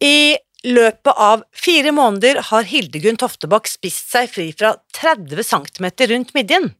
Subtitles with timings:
[0.00, 0.36] I
[0.66, 6.72] løpet av fire måneder har Hildegunn Toftebakk spist seg fri fra 30 cm rundt midjen.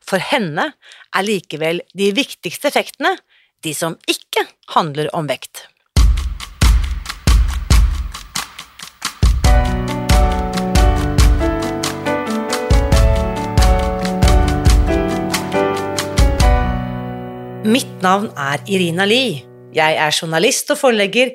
[0.00, 0.70] For henne
[1.12, 3.18] er likevel de viktigste effektene
[3.66, 5.66] de som ikke handler om vekt.
[17.68, 19.42] Mitt navn er Irina Lie.
[19.76, 21.34] Jeg er journalist og forlegger,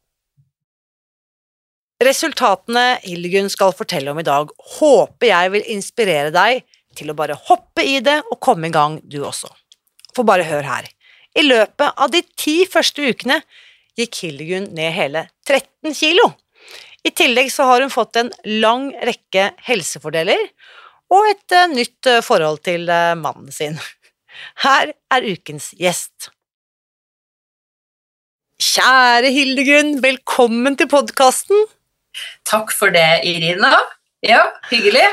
[2.01, 4.49] Resultatene Hildegunn skal fortelle om i dag,
[4.79, 6.63] håper jeg vil inspirere deg
[6.97, 9.51] til å bare hoppe i det og komme i gang, du også.
[10.15, 10.87] For bare hør her.
[11.37, 13.39] I løpet av de ti første ukene
[13.99, 16.31] gikk Hildegunn ned hele 13 kilo.
[17.05, 20.41] I tillegg så har hun fått en lang rekke helsefordeler
[21.11, 23.77] og et uh, nytt uh, forhold til uh, mannen sin.
[24.65, 26.31] Her er ukens gjest.
[28.61, 31.65] Kjære Hildegunn, velkommen til podkasten.
[32.47, 33.71] Takk for det, Irina.
[34.25, 35.05] Ja, hyggelig.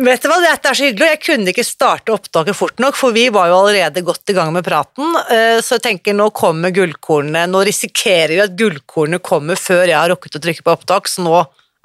[0.00, 2.96] Vet du hva, Dette er så hyggelig, og jeg kunne ikke starte opptaket fort nok,
[2.96, 5.16] for vi var jo allerede godt i gang med praten.
[5.34, 7.44] Eh, så jeg tenker nå kommer gullkornene.
[7.50, 11.26] Nå risikerer vi at gullkornene kommer før jeg har rukket å trykke på opptak, så
[11.26, 11.36] nå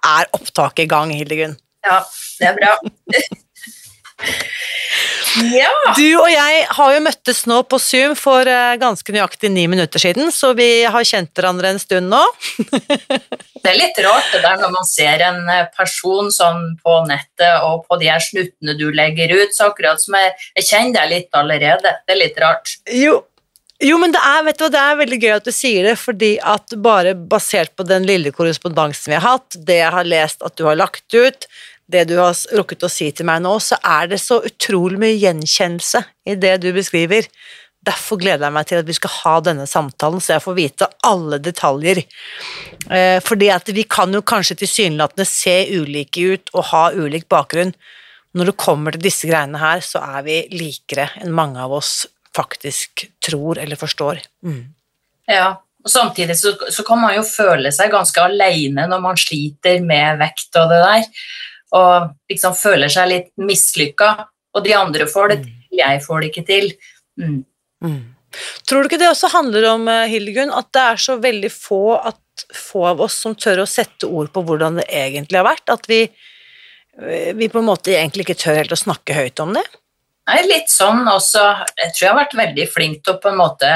[0.06, 1.58] er opptaket i gang, Hildegunn.
[1.86, 2.00] Ja,
[2.40, 2.74] det er bra.
[5.44, 5.72] ja.
[5.98, 10.02] Du og jeg har jo møttes nå på Zoom for eh, ganske nøyaktig ni minutter
[10.02, 12.22] siden, så vi har kjent hverandre en stund nå.
[13.64, 17.68] det er litt rart det der når man ser en eh, person sånn på nettet
[17.68, 21.14] og på de her snuttene du legger ut, så akkurat som jeg, jeg kjenner deg
[21.16, 21.96] litt allerede.
[22.06, 22.78] Det er litt rart.
[22.92, 23.20] Jo,
[23.84, 26.36] jo, men det er, vet du, det er veldig gøy at du sier det, fordi
[26.40, 30.56] at bare basert på den lille korrespondansen vi har hatt, det jeg har lest at
[30.56, 31.48] du har lagt ut,
[31.92, 35.20] det du har rukket å si til meg nå, så er det så utrolig mye
[35.22, 37.28] gjenkjennelse i det du beskriver.
[37.86, 40.88] Derfor gleder jeg meg til at vi skal ha denne samtalen, så jeg får vite
[41.06, 42.02] alle detaljer.
[42.90, 47.76] Eh, fordi at vi kan jo kanskje tilsynelatende se ulike ut og ha ulik bakgrunn.
[48.36, 52.08] Når det kommer til disse greiene her, så er vi likere enn mange av oss
[52.36, 54.26] faktisk tror eller forstår.
[54.44, 54.74] Mm.
[55.30, 55.54] Ja,
[55.86, 60.18] og Samtidig så, så, kan man jo føle seg ganske alene når man sliter med
[60.18, 61.06] vekt og det der
[61.76, 64.12] og liksom føler seg litt mislykka.
[64.56, 65.48] Og de andre får det mm.
[65.48, 66.70] til, jeg får det ikke til.
[67.20, 67.40] Mm.
[67.84, 68.04] Mm.
[68.68, 71.98] Tror du ikke det også handler om, eh, Hildegunn, at det er så veldig få,
[72.00, 75.72] at, få av oss som tør å sette ord på hvordan det egentlig har vært?
[75.72, 79.56] At vi, eh, vi på en måte egentlig ikke tør helt å snakke høyt om
[79.56, 79.64] det?
[80.26, 81.44] Nei, litt sånn også.
[81.78, 83.72] Jeg tror jeg har vært veldig flink til å på en måte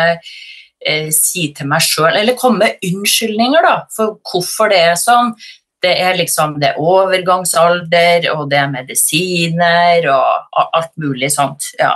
[0.82, 5.36] eh, si til meg sjøl, eller komme med unnskyldninger da, for hvorfor det er sånn.
[5.80, 11.72] Det er liksom det er overgangsalder, og det er medisiner og alt mulig sånt.
[11.80, 11.96] Ja.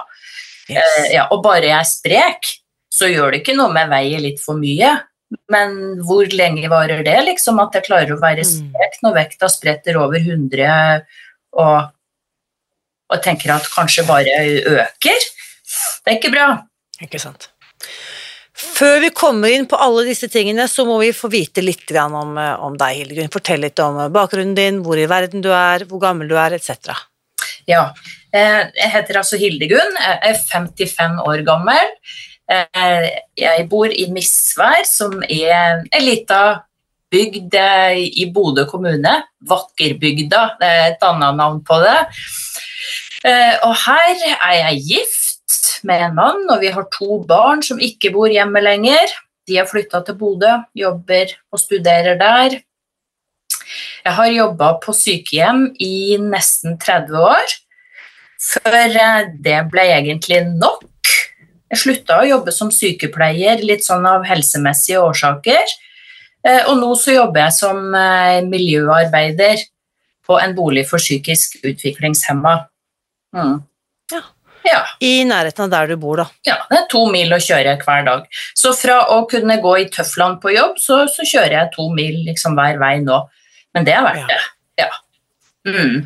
[0.70, 0.78] Yes.
[0.80, 2.54] Eh, ja, og bare jeg er sprek,
[2.94, 4.94] så gjør det ikke noe om jeg veier litt for mye.
[5.52, 8.52] Men hvor lenge varer det, liksom, at jeg klarer å være mm.
[8.54, 11.04] sprek når vekta spretter over 100
[11.58, 11.80] og,
[13.10, 15.28] og tenker at kanskje bare øker?
[16.04, 16.48] Det er ikke bra.
[17.04, 17.50] Ikke sant.
[18.53, 22.38] Før vi kommer inn på alle disse tingene, så må vi få vite litt om,
[22.38, 23.31] eh, om deg, Hildegunn.
[23.34, 26.53] Fortell litt om eh, bakgrunnen din, hvor i verden du er, hvor gammel du er,
[26.53, 26.94] etc.
[27.66, 27.88] Ja,
[28.31, 31.98] eh, jeg heter altså Hildegunn, jeg er 55 år gammel.
[33.39, 36.62] Jeg bor i Misvær, som er en lita
[37.10, 37.56] bygd
[38.04, 39.13] i Bodø kommune.
[39.48, 41.95] Vakkerbygda, det er et annet navn på det.
[43.63, 45.23] Og her er jeg gift
[45.88, 49.12] med en mann, og vi har to barn som ikke bor hjemme lenger.
[49.47, 52.62] De har flytta til Bodø, jobber og studerer der.
[54.03, 57.53] Jeg har jobba på sykehjem i nesten 30 år,
[58.44, 60.89] før eh, det ble egentlig nok.
[61.74, 65.71] Jeg slutta å jobbe som sykepleier litt sånn av helsemessige årsaker.
[66.44, 69.63] Eh, og nå så jobber jeg som eh, miljøarbeider
[70.27, 72.57] på en bolig for psykisk utviklingshemma.
[73.35, 73.56] Mm.
[74.13, 74.21] Ja.
[74.68, 74.81] Ja.
[75.04, 76.25] I nærheten av der du bor, da.
[76.48, 78.25] Ja, det er to mil å kjøre hver dag.
[78.56, 82.19] Så fra å kunne gå i tøflene på jobb, så, så kjører jeg to mil
[82.27, 83.21] liksom hver vei nå.
[83.74, 84.27] Men det er verdt Ja.
[84.33, 84.42] det.
[84.83, 84.92] Ja.
[85.68, 86.04] Mm.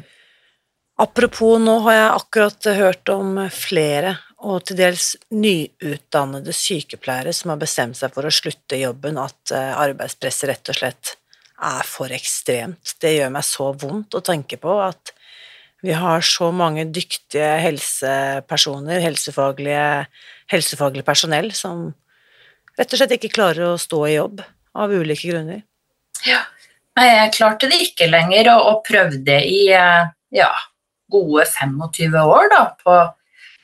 [1.00, 7.60] Apropos, nå har jeg akkurat hørt om flere og til dels nyutdannede sykepleiere som har
[7.62, 11.14] bestemt seg for å slutte i jobben, at eh, arbeidspresset rett og slett
[11.58, 12.94] er for ekstremt.
[13.02, 15.14] Det gjør meg så vondt å tenke på at
[15.88, 19.84] vi har så mange dyktige helsepersoner, helsefaglige,
[20.52, 21.94] helsefaglig personell, som
[22.78, 24.42] rett og slett ikke klarer å stå i jobb
[24.78, 25.64] av ulike grunner.
[26.28, 26.44] Ja.
[26.98, 30.50] Nei, jeg klarte det ikke lenger, og, og prøvde i eh, ja,
[31.14, 32.98] gode 25 år da, på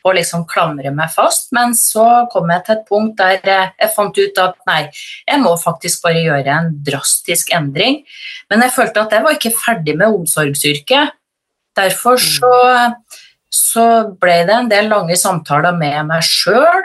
[0.04, 3.94] å liksom klamre meg fast, men så kom jeg til et punkt der eh, jeg
[3.96, 4.82] fant ut at nei,
[5.28, 8.02] jeg må faktisk bare gjøre en drastisk endring.
[8.52, 11.18] Men jeg følte at jeg var ikke ferdig med omsorgsyrket.
[11.78, 12.56] Derfor så,
[13.50, 13.86] så
[14.22, 16.84] ble det en del lange samtaler med meg sjøl,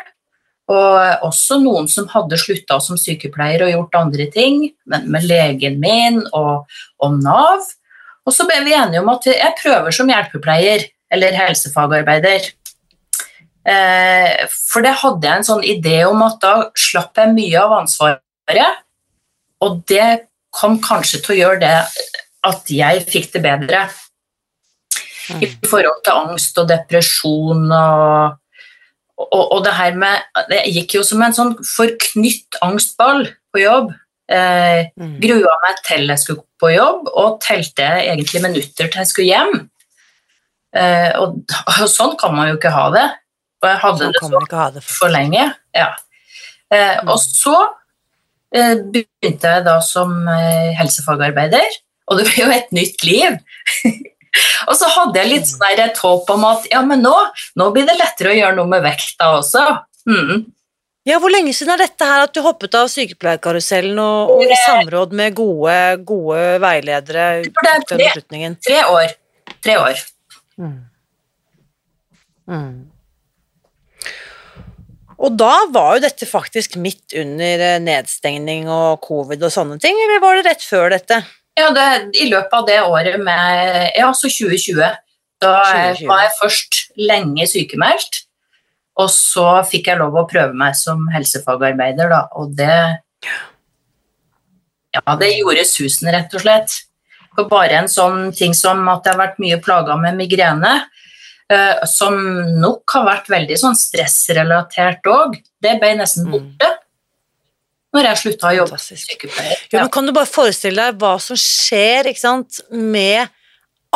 [0.69, 5.79] og også noen som hadde slutta som sykepleier og gjort andre ting, men med legen
[5.81, 6.69] min og,
[7.01, 7.65] og Nav.
[8.29, 12.51] Og så ble vi enige om at jeg prøver som hjelpepleier eller helsefagarbeider.
[13.69, 17.79] Eh, for det hadde jeg en sånn idé om at da slapp jeg mye av
[17.81, 18.85] ansvaret,
[19.65, 21.79] og det kom kanskje til å gjøre det
[22.49, 23.87] at jeg fikk det bedre
[25.43, 28.37] i forhold til angst og depresjon og,
[29.19, 33.93] og, og det her med Det gikk jo som en sånn forknytt angstball på jobb.
[34.31, 35.15] Eh, Mm.
[35.21, 39.71] grua meg til jeg skulle på jobb, og telte egentlig minutter til jeg skulle hjem.
[40.77, 41.39] Eh, og,
[41.81, 43.07] og sånn kan man jo ikke ha det.
[43.63, 44.29] Og jeg hadde Sånn det så
[44.75, 44.83] det.
[44.85, 45.55] for lenge.
[45.75, 45.89] Ja.
[46.71, 47.09] Eh, Mm.
[47.09, 47.57] Og så
[48.53, 51.65] eh, begynte jeg da som eh, helsefagarbeider,
[52.09, 53.39] og det ble jo et nytt liv.
[54.69, 57.15] og så hadde jeg litt sånn et håp om at ja, men nå,
[57.59, 59.65] nå blir det lettere å gjøre noe med vekta også.
[60.09, 60.47] Mm.
[61.09, 64.59] Ja, hvor lenge siden er dette her at du hoppet av sykepleierkarusellen og, og i
[64.67, 65.79] samråd med gode,
[66.09, 68.59] gode veiledere det tok den tre- beslutningen?
[68.67, 69.17] Tre år.
[69.65, 70.03] Tre år.
[70.61, 70.77] Mm.
[72.49, 72.77] Mm.
[75.19, 79.97] Og da var jo dette faktisk midt under eh, nedstengning og covid og sånne ting,
[80.05, 81.23] eller var det rett før dette?
[81.59, 81.87] Ja, det,
[82.23, 84.79] I løpet av det året med Ja, så 2020.
[85.43, 86.07] Da 2020.
[86.09, 88.25] var jeg først lenge sykemeldt,
[88.99, 92.99] og så fikk jeg lov å prøve meg som helsefagarbeider, da, og det
[94.95, 96.75] Ja, det gjorde susen, rett og slett.
[97.37, 100.73] For bare en sånn ting som at jeg har vært mye plaga med migrene,
[101.53, 102.17] eh, som
[102.59, 106.33] nok har vært veldig sånn stressrelatert òg, det ble nesten Mm.
[106.33, 106.78] borte
[107.97, 109.57] når jeg slutta å jobbe som sykepleier.
[109.57, 109.73] Ja.
[109.73, 113.31] Jo, men kan du bare forestille deg hva som skjer, sant, med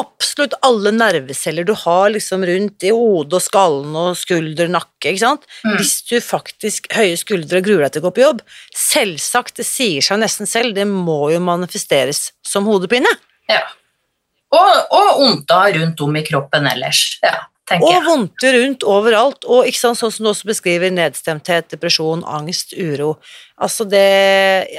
[0.01, 5.21] absolutt alle nerveceller du har liksom rundt i hodet og skallen og skulder, nakke, ikke
[5.21, 5.45] sant?
[5.67, 5.77] Mm.
[5.77, 8.43] Hvis du faktisk høye skuldre og gruer deg til å gå på jobb,
[8.77, 13.13] selvsagt, det sier seg nesten selv, det må jo manifesteres som hodepine.
[13.53, 13.63] Ja.
[14.53, 17.37] Og, og ondta rundt om i kroppen ellers, ja,
[17.73, 18.05] tenker Og jeg.
[18.07, 23.17] vondter rundt overalt, og ikke sant, sånn som du også beskriver nedstemthet, depresjon, angst, uro.
[23.63, 24.07] Altså det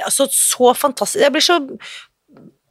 [0.04, 1.22] altså Så fantastisk.
[1.22, 1.60] Jeg blir så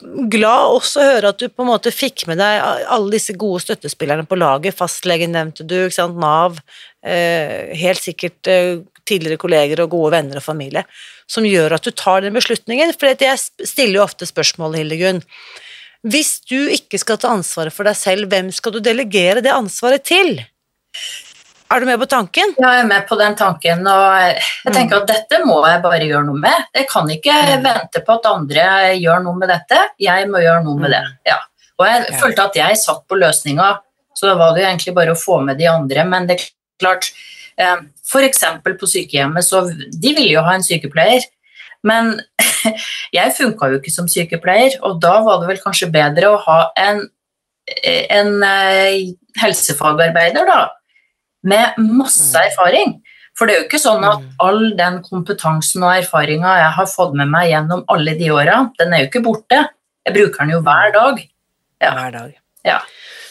[0.04, 3.64] glad også å høre at du på en måte fikk med deg alle disse gode
[3.64, 4.76] støttespillerne på laget.
[4.76, 6.60] Fastlegen nevnte du, ikke sant, Nav,
[7.06, 10.86] eh, helt sikkert eh, tidligere kolleger og gode venner og familie,
[11.30, 12.94] som gjør at du tar den beslutningen.
[12.96, 15.24] For jeg stiller jo ofte spørsmål, Hildegunn.
[16.04, 20.04] Hvis du ikke skal ta ansvaret for deg selv, hvem skal du delegere det ansvaret
[20.04, 20.36] til?
[21.74, 22.52] Er du med på tanken?
[22.60, 26.06] Ja, Jeg er med på den tanken, og jeg tenker at dette må jeg bare
[26.06, 26.68] gjøre noe med.
[26.76, 27.64] Jeg kan ikke Mm.
[27.64, 28.66] vente på at andre
[29.00, 31.04] gjør noe med dette, jeg må gjøre noe med det.
[31.26, 31.40] Ja.
[31.80, 33.80] Og jeg følte at jeg satt på løsninga,
[34.14, 36.50] så da var det jo egentlig bare å få med de andre, men det er
[36.80, 37.12] klart
[37.58, 37.90] f.eks.
[38.14, 41.24] For eksempel på sykehjemmet, så de ville jo ha en sykepleier,
[41.84, 42.22] men
[43.18, 46.60] jeg funka jo ikke som sykepleier, og da var det vel kanskje bedre å ha
[46.80, 47.02] en,
[48.10, 49.12] en eh,
[49.42, 50.62] helsefagarbeider, da,
[51.44, 52.46] med masse Mm.
[52.52, 52.94] erfaring.
[53.36, 54.34] For det er jo ikke sånn at Mm.
[54.40, 58.94] all den kompetansen og erfaringa jeg har fått med meg gjennom alle de åra, den
[58.94, 59.64] er jo ikke borte.
[60.06, 61.20] Jeg bruker den jo hver dag.
[61.82, 61.92] Ja.
[61.98, 62.34] hver dag.
[62.64, 62.80] Ja.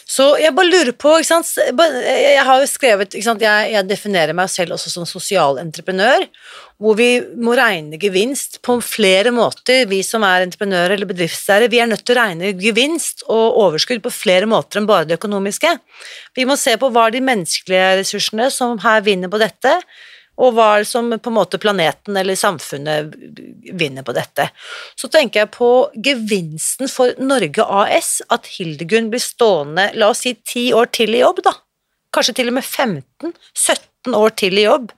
[0.09, 3.87] Så jeg bare lurer på, ikke sant Jeg har jo skrevet, ikke sant, jeg, jeg
[3.87, 6.25] definerer meg selv også som sosial entreprenør,
[6.83, 9.85] hvor vi må regne gevinst på flere måter.
[9.89, 14.03] Vi som er entreprenører eller bedriftseiere, vi er nødt til å regne gevinst og overskudd
[14.03, 15.71] på flere måter enn bare det økonomiske.
[16.35, 19.77] Vi må se på hva er de menneskelige ressursene som her vinner på dette,
[20.41, 23.13] og hva er det som på en måte planeten eller samfunnet
[23.77, 24.47] vinner på dette.
[24.97, 30.33] Så tenker jeg på gevinsten for Norge AS, at Hildegunn blir stående, la oss si
[30.41, 31.53] ti år til i jobb, da.
[32.13, 34.91] kanskje til og med 15-17 år til i jobb,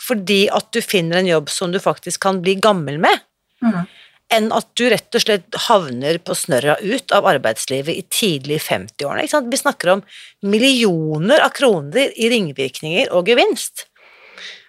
[0.00, 3.26] fordi at du finner en jobb som du faktisk kan bli gammel med,
[3.60, 3.84] Mm.
[4.32, 9.50] enn at du rett og slett havner på snørra ut av arbeidslivet i tidlig 50-årene.
[9.50, 10.02] Vi snakker om
[10.40, 13.89] millioner av kroner i ringvirkninger og gevinst.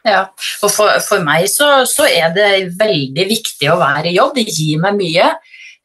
[0.07, 0.21] Ja,
[0.65, 4.33] og for, for meg så, så er det veldig viktig å være i jobb.
[4.39, 5.27] Det gir meg mye.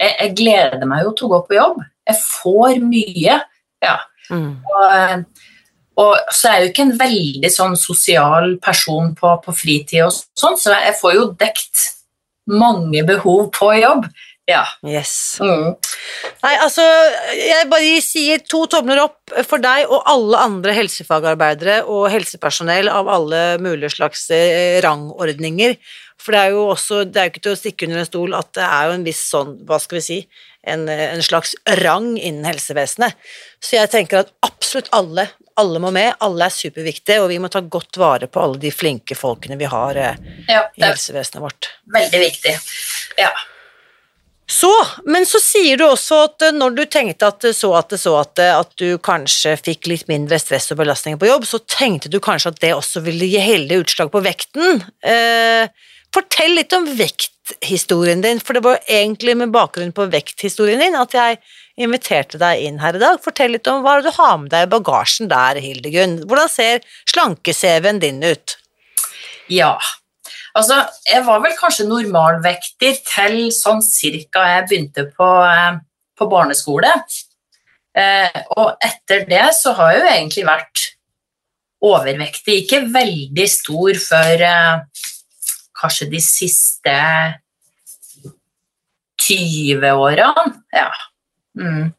[0.01, 1.83] Jeg, jeg gleder meg jo til å gå på jobb.
[2.09, 3.41] Jeg får mye.
[3.85, 3.97] Ja.
[4.33, 5.27] Og,
[6.01, 10.17] og så er jeg jo ikke en veldig sånn sosial person på, på fritid, og
[10.39, 11.85] sånn, så jeg får jo dekt
[12.51, 14.09] mange behov på jobb.
[14.47, 14.63] Ja.
[14.87, 15.39] Yes.
[15.43, 15.75] Mm.
[16.45, 16.85] Nei, altså,
[17.35, 23.11] jeg bare sier to tomler opp for deg og alle andre helsefagarbeidere og helsepersonell av
[23.11, 25.75] alle mulige slags eh, rangordninger.
[26.23, 28.37] For det er jo også, det er jo ikke til å stikke under en stol
[28.39, 30.21] at det er jo en viss sånn, hva skal vi si,
[30.67, 33.19] en, en slags rang innen helsevesenet.
[33.63, 35.27] Så jeg tenker at absolutt alle,
[35.59, 38.73] alle må med, alle er superviktige, og vi må ta godt vare på alle de
[38.75, 41.71] flinke folkene vi har eh, ja, i helsevesenet vårt.
[41.99, 42.57] veldig viktig.
[43.19, 43.35] Ja.
[44.47, 44.71] Så,
[45.05, 48.39] men så sier du også at eh, når du tenkte at så at så at,
[48.39, 52.55] at du kanskje fikk litt mindre stress og belastninger på jobb, så tenkte du kanskje
[52.55, 54.85] at det også ville gi heldig utslag på vekten.
[55.03, 55.67] Eh,
[56.15, 61.19] fortell litt om vekthistorien din, for det var egentlig med bakgrunn på vekthistorien din at
[61.19, 61.41] jeg
[61.83, 63.19] inviterte deg inn her i dag.
[63.23, 66.21] Fortell litt om hva du har med deg i bagasjen der, Hildegunn.
[66.31, 68.57] Hvordan ser slanke-CV-en din ut?
[69.53, 69.75] Ja.
[70.57, 75.81] Altså, jeg var vel kanskje normalvekter til sånn cirka jeg begynte på, eh,
[76.17, 76.93] på barneskole.
[77.97, 80.85] Eh, og etter det så har jeg jo egentlig vært
[81.85, 82.63] overvektig.
[82.63, 85.05] Ikke veldig stor før eh,
[85.77, 86.97] kanskje de siste
[89.27, 90.49] 20 årene.
[90.73, 90.91] Ja.
[91.57, 91.93] Mm.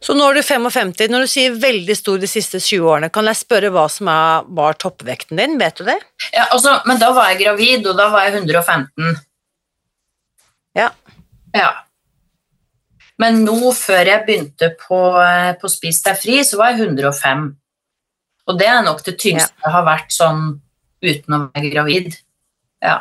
[0.00, 0.92] Så nå er du 55.
[1.10, 4.44] Når du sier veldig stor de siste 20 årene, kan jeg spørre hva som er,
[4.58, 5.56] var toppvekten din?
[5.60, 5.96] Vet du det?
[6.34, 9.16] ja altså, men da var jeg gravid, og da var jeg 115.
[10.76, 10.90] Ja.
[11.56, 11.70] Ja.
[13.22, 17.46] Men nå, før jeg begynte på, eh, på Spis deg fri, så var jeg 105.
[18.46, 20.42] Og det er nok det tyngste jeg har vært sånn
[21.02, 22.18] uten å være gravid.
[22.84, 22.98] Ja.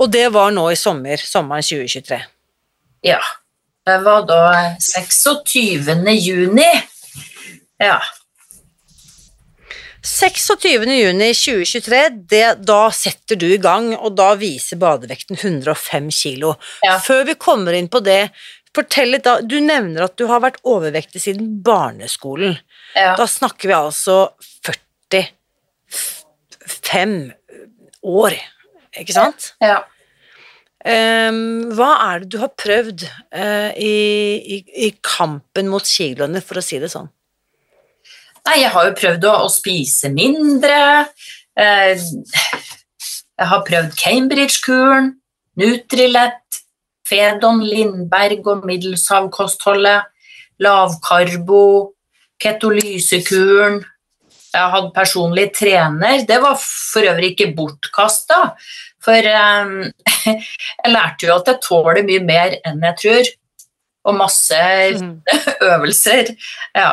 [0.00, 2.22] Og det var nå i sommer, sommeren 2023.
[3.06, 3.20] ja.
[3.88, 6.12] Det var da 26.
[6.12, 6.82] juni.
[7.78, 8.02] Ja.
[10.02, 10.64] 26.
[10.84, 16.54] juni 2023, det, da setter du i gang, og da viser badevekten 105 kilo.
[16.84, 16.98] Ja.
[17.00, 18.28] Før vi kommer inn på det,
[18.76, 22.60] fortell litt da, du nevner at du har vært overvektig siden barneskolen.
[22.92, 23.16] ja.
[23.16, 24.36] Da snakker vi altså
[24.68, 27.32] 45
[28.04, 28.36] år,
[29.00, 29.54] ikke sant?
[29.64, 29.80] ja.
[30.86, 33.04] Ehm, hva er det du har prøvd
[33.34, 33.94] uh, i,
[34.38, 37.08] i, i kampen mot kiloene, for å si det sånn?
[38.46, 40.78] Nei, jeg har jo prøvd å, å spise mindre.
[41.58, 45.12] Uh, jeg har prøvd Cambridge-kuren,
[45.58, 46.62] Nutrilett,
[47.08, 50.06] Fedon Lindberg og middelshavkostholdet,
[50.62, 51.64] lavkarbo,
[52.42, 53.80] ketolysekuren.
[54.58, 56.22] Jeg hadde personlig trener.
[56.28, 58.40] Det var for øvrig ikke bortkasta,
[59.04, 59.76] for um,
[60.26, 63.30] jeg lærte jo at jeg tåler mye mer enn jeg tror.
[64.08, 64.58] Og masse
[65.70, 66.32] øvelser.
[66.76, 66.90] Ja.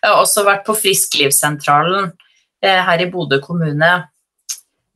[0.00, 2.12] Jeg har også vært på Frisklivssentralen
[2.64, 3.90] eh, her i Bodø kommune.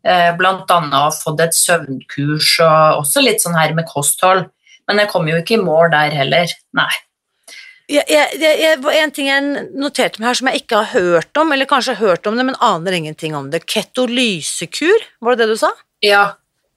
[0.07, 4.47] Eh, blant annet fått et søvnkurs og også litt sånn her med kosthold.
[4.89, 6.57] Men jeg kom jo ikke i mål der heller.
[6.79, 6.93] Nei.
[7.89, 11.55] Jeg, jeg, jeg, en ting jeg noterte meg her som jeg ikke har hørt om,
[11.55, 13.63] eller kanskje har hørt om det, men aner ingenting om det.
[13.65, 15.71] Ketolysekur, var det det du sa?
[16.05, 16.25] Ja,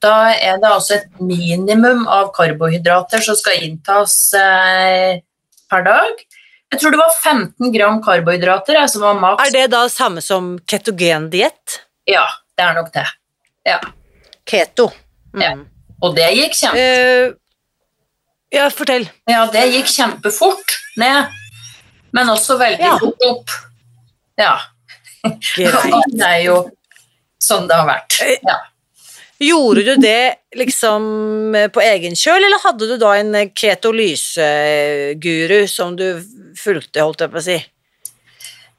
[0.02, 5.20] da er det altså et minimum av karbohydrater som skal inntas eh,
[5.70, 6.24] per dag.
[6.72, 9.44] Jeg tror det var 15 gram karbohydrater jeg, som var maks.
[9.44, 11.82] Er det da samme som ketogendiett?
[12.08, 12.24] Ja,
[12.56, 13.04] det er nok det.
[13.68, 13.78] Ja.
[14.48, 14.88] Keto.
[15.36, 15.44] Mm.
[15.44, 15.52] Ja.
[16.02, 16.80] Og det gikk kjent.
[16.80, 17.36] Eh,
[18.52, 19.06] ja, fortell.
[19.30, 21.26] Ja, det gikk kjempefort ned,
[22.12, 22.98] men også veldig Ja.
[23.00, 23.50] fort opp.
[24.38, 24.54] Ja.
[25.22, 26.06] Greit.
[26.18, 26.56] Det er jo
[27.42, 28.18] sånn det har vært.
[28.46, 28.58] Ja.
[29.42, 35.96] Gjorde du det liksom eh, på egen kjøl, eller hadde du da en ketolyseguru som
[35.98, 36.06] du
[36.58, 37.56] fulgte, holdt jeg på å si?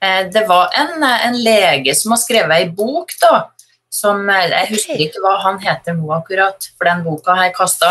[0.04, 3.34] Eh, Det var en, en lege som har skrevet ei bok, da.
[3.94, 7.56] Som, eh, jeg husker ikke hva han heter nå akkurat, for den boka har jeg
[7.60, 7.90] kasta.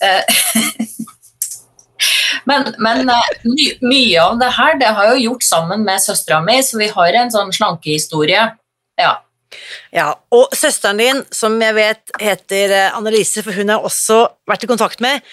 [2.48, 6.02] Men, men eh, my, mye av det her det har jeg jo gjort sammen med
[6.04, 8.48] søstera mi, så vi har en sånn slankehistorie.
[9.00, 9.14] Ja.
[9.94, 14.66] Ja, og søsteren din, som jeg vet heter eh, Annelise, for hun har også vært
[14.66, 15.24] i kontakt med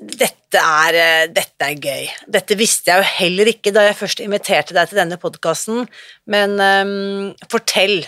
[0.00, 2.08] dette er, eh, dette er gøy.
[2.34, 5.86] Dette visste jeg jo heller ikke da jeg først inviterte deg til denne podkasten,
[6.26, 8.02] men um, fortell.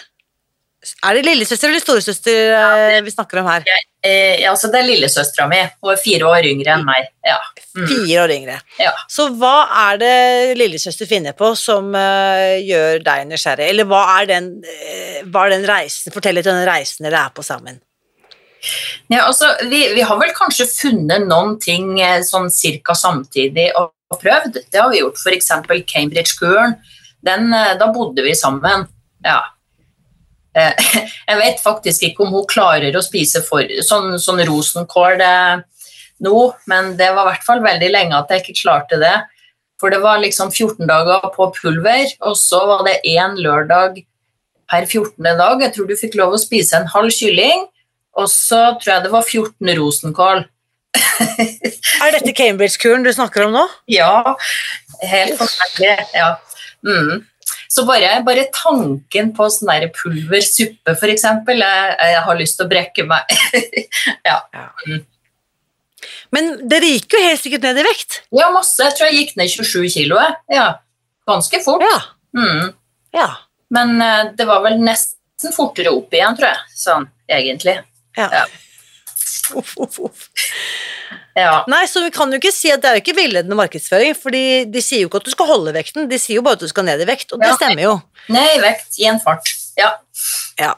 [1.00, 3.64] Er det lillesøster eller storesøster uh, vi snakker om her?
[3.68, 5.60] Jeg, eh, altså det er lillesøstera mi.
[5.82, 7.08] Hun er fire år yngre enn meg.
[7.26, 7.38] Ja.
[7.74, 7.86] Mm.
[7.88, 8.58] Fire år yngre.
[8.80, 8.92] Ja.
[9.10, 9.54] Så hva
[9.86, 10.14] er det
[10.60, 13.70] lillesøster finner på som uh, gjør deg nysgjerrig?
[13.72, 17.24] Eller hva er den, uh, hva er den reisen Fortell litt om den reisen dere
[17.26, 17.80] er på sammen.
[19.12, 23.90] Ja, altså, vi, vi, har vel kanskje funnet noen ting eh, sånn cirka samtidig og,
[24.12, 24.62] og prøvd.
[24.72, 25.20] Det har vi gjort.
[25.20, 25.50] F.eks.
[25.90, 26.78] Cambridge-kuren.
[27.24, 28.86] Da bodde vi sammen.
[29.24, 29.40] Ja.
[30.54, 30.88] Eh,
[31.30, 35.22] jeg vet faktisk ikke om hun klarer å spise for, sånn, sånn rosenkål
[36.24, 39.14] nå, men det var i hvert fall veldig lenge at jeg ikke klarte det.
[39.82, 43.98] For det var liksom 14 dager på pulver, og så var det én lørdag
[44.70, 45.18] per 14.
[45.24, 45.60] dag.
[45.60, 47.66] Jeg tror du fikk lov å spise en halv kylling,
[48.14, 50.44] og så tror jeg det var 14 rosenkål.
[52.04, 53.66] er dette Cambridge-kuren du snakker om nå?
[53.90, 54.36] Ja.
[55.02, 55.96] Helt forferdelig.
[56.14, 56.36] Ja.
[56.86, 57.24] Mm.
[57.70, 62.70] Så bare, bare, tanken på sånn der pulversuppe, f.eks., jeg, jeg har lyst til å
[62.70, 63.34] brekke meg.
[64.28, 64.38] ja.
[64.54, 64.98] ja.
[66.34, 68.20] Men dere gikk jo helt sikkert ned i vekt?
[68.34, 68.78] Ja, masse.
[68.82, 70.20] Jeg tror jeg gikk ned 27 kilo.
[70.52, 70.68] Ja.
[71.28, 71.84] Ganske fort.
[71.84, 72.00] Ja.
[72.34, 72.72] Mm.
[73.14, 73.28] ja.
[73.74, 77.78] Men uh, det var vel nesten fortere opp igjen, tror jeg, sånn egentlig.
[78.18, 78.28] Ja.
[78.28, 78.44] Ja.
[79.52, 80.28] Uff, uff, uff.
[81.34, 81.64] Ja.
[81.70, 84.64] Nei, så vi kan jo ikke si at det er jo ikke villedende markedsføring, fordi
[84.70, 86.70] de sier jo ikke at du skal holde vekten, de sier jo bare at du
[86.70, 87.98] skal ned i vekt, og det stemmer jo.
[88.32, 89.50] Ned i vekt i en fart.
[89.78, 89.90] Ja.
[90.60, 90.72] Ja.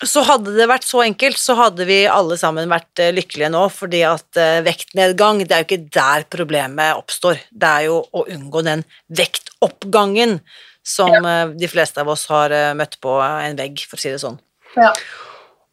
[0.00, 3.66] Så hadde det vært så enkelt, så hadde vi alle sammen vært eh, lykkelige nå,
[3.74, 7.42] fordi at eh, vektnedgang, det er jo ikke der problemet oppstår.
[7.50, 10.38] Det er jo å unngå den vektoppgangen
[10.86, 14.22] som eh, de fleste av oss har møtt på en vegg, for å si det
[14.22, 14.40] sånn.
[14.78, 14.94] Ja.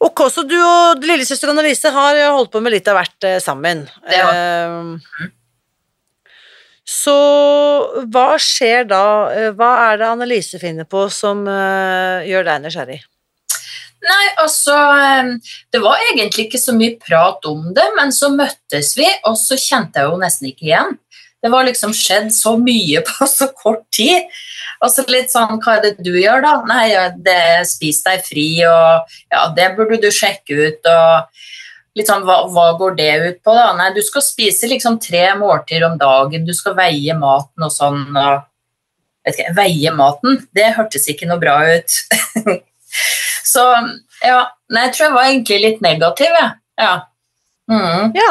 [0.04, 3.40] Ok, så du og lillesøster Annelise har eh, holdt på med litt av hvert eh,
[3.44, 3.88] sammen.
[4.06, 5.32] Det Eh,
[6.88, 7.14] så
[8.14, 9.04] hva skjer da?
[9.36, 13.00] Eh, Hva er det Annelise finner på som eh, gjør deg nysgjerrig?
[14.08, 15.34] Nei, altså eh,
[15.74, 19.60] Det var egentlig ikke så mye prat om det, men så møttes vi, og så
[19.60, 20.96] kjente jeg jo nesten ikke igjen.
[21.44, 24.32] Det var liksom skjedd så mye på så kort tid.
[24.84, 26.56] Og så litt sånn Hva er det du gjør, da?
[26.70, 26.88] Nei,
[27.26, 32.44] det spis deg fri, og ja, det burde du sjekke ut, og litt sånn hva,
[32.54, 33.72] hva går det ut på, da?
[33.78, 38.06] Nei, du skal spise liksom tre måltider om dagen, du skal veie maten og sånn,
[38.14, 38.46] og
[39.28, 40.42] ikke, Veie maten?
[40.56, 41.96] Det hørtes ikke noe bra ut.
[43.52, 43.64] Så
[44.24, 46.54] ja, nei, jeg tror jeg var egentlig litt negativ, jeg.
[46.80, 46.94] Ja.
[47.68, 48.14] Mm.
[48.16, 48.30] Ja,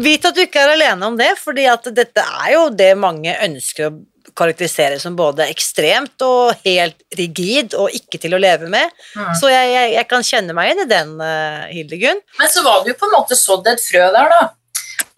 [0.00, 3.34] vit at du ikke er alene om det, fordi at dette er jo det mange
[3.44, 3.94] ønsker å
[4.38, 8.90] karakterisere som både ekstremt og helt rigid og ikke til å leve med.
[9.16, 9.30] Mm.
[9.38, 12.20] Så jeg, jeg, jeg kan kjenne meg inn i den, uh, Hildegunn.
[12.40, 14.42] Men så var det jo på en måte sådd et frø der, da.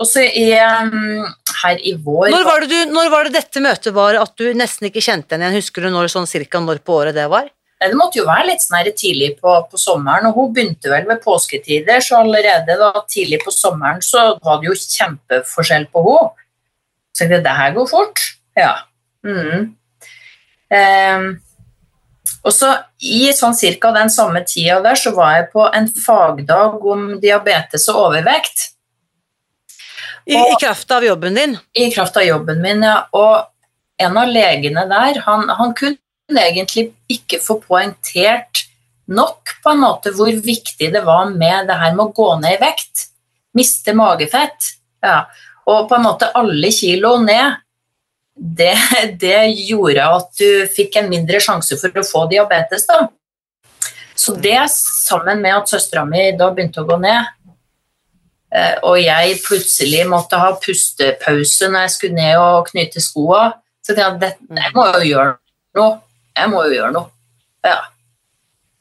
[0.02, 1.26] Og så um,
[1.62, 4.48] her i vår Når var, det du, når var det dette møtet var at du
[4.56, 5.60] nesten ikke kjente henne igjen?
[5.62, 7.50] Husker du når, sånn cirka når på året det var?
[7.84, 11.20] Det måtte jo være litt sånn tidlig på, på sommeren, og hun begynte vel ved
[11.24, 16.44] påsketider, så allerede da tidlig på sommeren så var det jo kjempeforskjell på henne.
[17.14, 18.22] Så det her går fort.
[18.58, 18.72] Ja.
[19.24, 19.72] Mm.
[20.74, 21.26] Um,
[22.44, 26.84] og så I sånn cirka den samme tida der så var jeg på en fagdag
[26.92, 28.70] om diabetes og overvekt.
[30.26, 31.58] I, Og- i kraft av jobben din?
[31.74, 33.06] i kraft av jobben min, ja.
[33.12, 33.46] Og
[34.00, 35.96] en av legene der, han, han kunne
[36.40, 38.64] egentlig ikke få poengtert
[39.06, 42.56] nok på en måte hvor viktig det var med det her med å gå ned
[42.56, 43.08] i vekt.
[43.54, 44.70] Miste magefett.
[45.04, 45.26] Ja.
[45.68, 47.60] Og på en måte alle kilo ned.
[48.34, 48.74] Det,
[49.22, 53.06] det gjorde at du fikk en mindre sjanse for å få diabetes, da.
[54.14, 57.32] Så det sammen med at søstera mi da begynte å gå ned,
[58.54, 63.48] Eh, og jeg plutselig måtte ha pustepause når jeg skulle ned og knyte skoa.
[63.84, 65.32] Så tenkte jeg at jeg må jo gjøre
[65.80, 65.98] noe.
[66.34, 67.10] Jeg må jo gjøre noe.
[67.64, 67.80] Ja.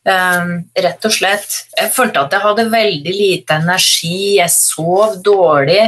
[0.03, 1.57] Um, rett og slett.
[1.79, 5.81] Jeg følte at jeg hadde veldig lite energi, jeg sov dårlig.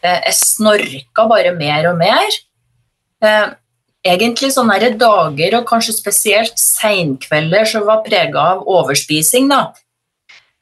[0.00, 2.40] Eh, jeg snorka bare mer og mer.
[3.22, 3.52] Eh,
[4.02, 9.48] egentlig sånne her dager, og kanskje spesielt seinkvelder, som var prega av overspising.
[9.52, 9.70] da.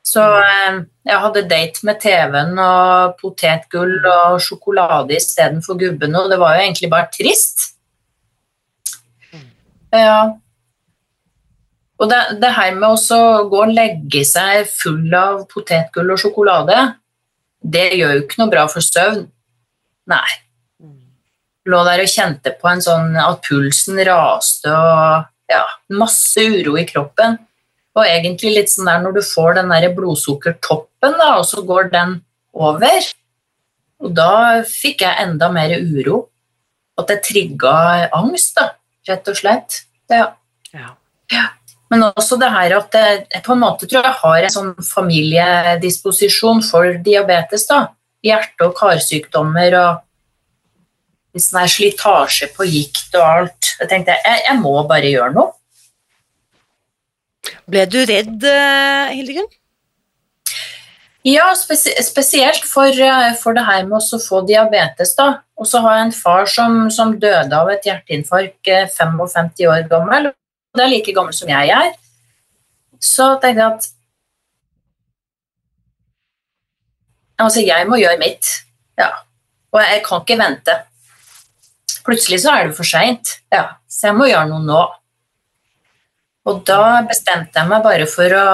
[0.05, 6.41] Så eh, jeg hadde date med TV-en og potetgull og sjokolade istedenfor gubbene, og det
[6.41, 7.71] var jo egentlig bare trist.
[9.93, 10.37] Ja.
[12.01, 16.77] Og det, det her med å gå og legge seg full av potetgull og sjokolade,
[17.61, 19.27] det gjør jo ikke noe bra for søvn.
[20.09, 20.31] Nei.
[21.69, 26.87] Lå der og kjente på en sånn at pulsen raste og ja, masse uro i
[26.89, 27.37] kroppen.
[27.99, 31.91] Og egentlig litt sånn der når du får den der blodsukkertoppen, da, og så går
[31.93, 32.21] den
[32.55, 33.11] over,
[34.01, 36.31] Og da fikk jeg enda mer uro.
[36.97, 38.71] At det trigga angst, da,
[39.09, 39.83] rett og slett.
[40.09, 40.31] Ja.
[40.73, 40.95] Ja.
[41.91, 46.63] Men også det her at jeg på en måte tror jeg har en sånn familiedisposisjon
[46.65, 47.67] for diabetes.
[47.67, 47.89] da.
[48.25, 50.01] Hjerte- og karsykdommer og
[51.35, 53.73] litt sånn slitasje på gikt og alt.
[53.81, 55.55] Jeg tenkte jeg, jeg må bare gjøre noe.
[57.71, 59.49] Ble du redd, eh, Hildegunn?
[61.27, 65.15] Ja, spesielt for, eh, for det her med å få diabetes.
[65.15, 65.43] da.
[65.57, 69.89] Og så har jeg en far som, som døde av et hjerteinfarkt eh, 55 år
[69.89, 70.27] gammel.
[70.29, 70.35] og
[70.75, 71.93] Det er like gammel som jeg er.
[72.99, 73.89] Så tenkte jeg at
[77.41, 78.45] Altså, jeg må gjøre mitt.
[78.99, 79.09] Ja.
[79.73, 80.75] Og jeg kan ikke vente.
[82.07, 83.37] Plutselig så er det for seint.
[83.53, 83.77] Ja.
[83.91, 84.83] Så jeg må gjøre noe nå.
[86.49, 88.47] Og da bestemte jeg meg bare for å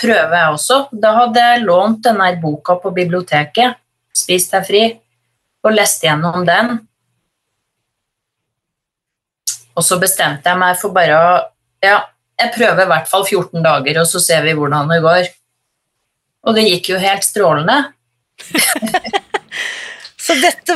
[0.00, 0.78] prøve, jeg også.
[0.92, 3.76] Da hadde jeg lånt denne boka på biblioteket,
[4.10, 4.86] 'Spis deg fri',
[5.64, 6.80] og lest gjennom den.
[9.76, 11.30] Og så bestemte jeg meg for bare å
[11.80, 12.02] Ja,
[12.36, 15.30] jeg prøver i hvert fall 14 dager, og så ser vi hvordan det går.
[16.44, 17.78] Og det gikk jo helt strålende.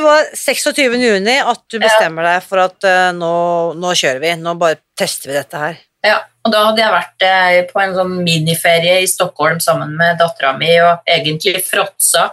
[0.05, 0.95] Var 26.
[1.01, 3.33] juni at du bestemmer deg for at uh, nå,
[3.79, 5.79] nå kjører vi, nå bare tester vi dette her.
[6.05, 10.19] Ja, og da hadde jeg vært eh, på en sånn miniferie i Stockholm sammen med
[10.21, 12.27] dattera mi og egentlig fråtsa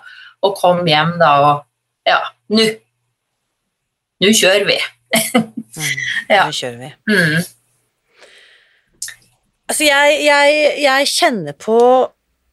[0.44, 1.68] og kom hjem da og
[2.08, 2.18] Ja,
[2.52, 2.66] nå
[4.22, 4.78] Nå kjører vi.
[6.30, 6.44] Ja.
[6.44, 6.88] Nå kjører vi.
[7.08, 7.38] Mm.
[9.72, 11.78] Altså, jeg, jeg, jeg kjenner på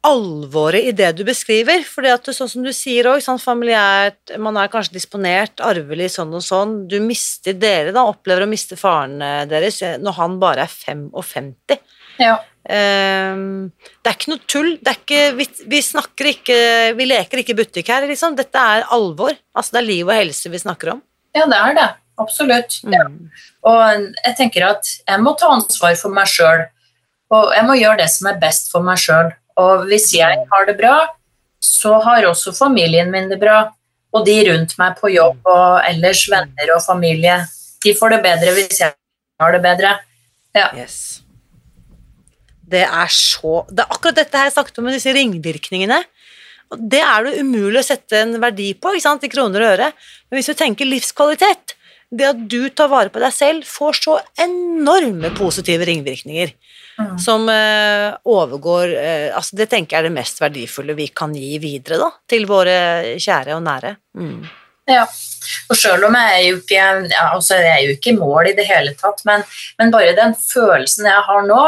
[0.05, 4.95] alvoret i det du beskriver, For sånn som du sier òg, familiært, man er kanskje
[4.95, 9.81] disponert, arvelig sånn og sånn, du mister dere da, opplever å miste faren eh, deres
[9.81, 11.51] eh, når han bare er 55.
[12.19, 12.37] Ja.
[12.69, 13.71] Um,
[14.03, 16.57] det er ikke noe tull, det er ikke, vi, vi snakker ikke,
[16.99, 20.51] vi leker ikke butikk her, liksom, dette er alvor, altså det er liv og helse
[20.51, 21.01] vi snakker om.
[21.35, 21.89] ja, det er det.
[22.19, 22.81] Absolutt.
[22.83, 23.05] Ja.
[23.07, 23.29] Mm.
[23.69, 26.65] Og jeg tenker at jeg må ta ansvar for meg sjøl.
[27.31, 29.31] Og jeg må gjøre det som er best for meg sjøl.
[29.59, 30.95] Og hvis jeg har det bra,
[31.59, 33.61] så har også familien min det bra.
[34.15, 37.41] Og de rundt meg på jobb og ellers venner og familie.
[37.83, 38.95] De får det bedre hvis jeg
[39.43, 39.97] har det bedre.
[40.55, 40.69] Ja.
[40.75, 41.21] Yes.
[42.69, 45.99] Det er så Det er akkurat dette her jeg snakket om med disse ringvirkningene.
[46.69, 49.71] Og det er det umulig å sette en verdi på ikke sant, i kroner og
[49.73, 49.91] øre.
[50.29, 51.75] Men hvis du tenker livskvalitet,
[52.13, 56.53] det at du tar vare på deg selv, får så enorme positive ringvirkninger.
[56.99, 57.17] Mm.
[57.21, 61.53] Som eh, overgår eh, altså Det tenker jeg er det mest verdifulle vi kan gi
[61.63, 62.73] videre da, til våre
[63.15, 63.93] kjære og nære.
[64.19, 64.41] Mm.
[64.89, 65.05] Ja.
[65.69, 68.51] Og selv om jeg er jo ikke, ja, altså jeg er jo ikke i mål
[68.51, 69.45] i det hele tatt, men,
[69.79, 71.61] men bare den følelsen jeg har nå,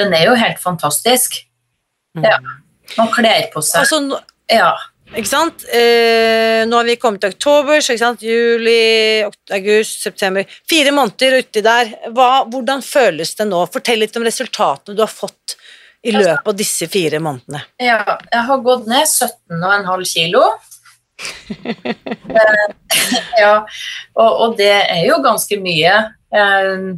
[0.00, 1.40] den er jo helt fantastisk.
[2.20, 2.38] Ja.
[2.96, 3.82] Man kler på seg.
[3.84, 4.72] Altså, Ja.
[5.10, 5.64] Ikke sant?
[5.74, 8.22] Eh, nå har vi kommet til oktober, så ikke sant?
[8.22, 11.90] juli, august, september Fire måneder uti der.
[12.14, 13.64] Hva, hvordan føles det nå?
[13.74, 15.56] Fortell litt om resultatene du har fått
[16.06, 17.60] i løpet av disse fire månedene.
[17.82, 17.98] Ja,
[18.30, 20.44] jeg har gått ned 17,5 kilo.
[21.50, 22.66] Eh,
[23.42, 23.54] ja,
[24.14, 25.96] og, og det er jo ganske mye.
[26.32, 26.90] Eh,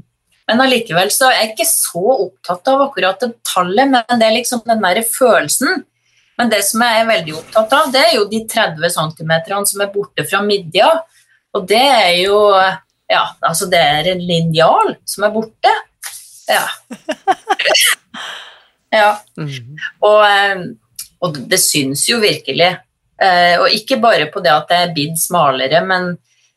[0.52, 4.36] Men allikevel så er jeg ikke så opptatt av akkurat det tallet, men det er
[4.36, 5.86] liksom den der følelsen.
[6.40, 9.32] Men det som jeg er veldig opptatt av, det er jo de 30 cm
[9.68, 10.88] som er borte fra midja.
[11.52, 12.38] Og det er jo
[13.12, 15.72] Ja, altså det er en linjal som er borte.
[16.48, 16.62] Ja.
[19.02, 19.10] ja.
[20.00, 20.62] Og, eh,
[21.20, 22.70] og det syns jo virkelig.
[23.22, 26.14] Eh, Og ikke bare på det at jeg er blitt smalere, men,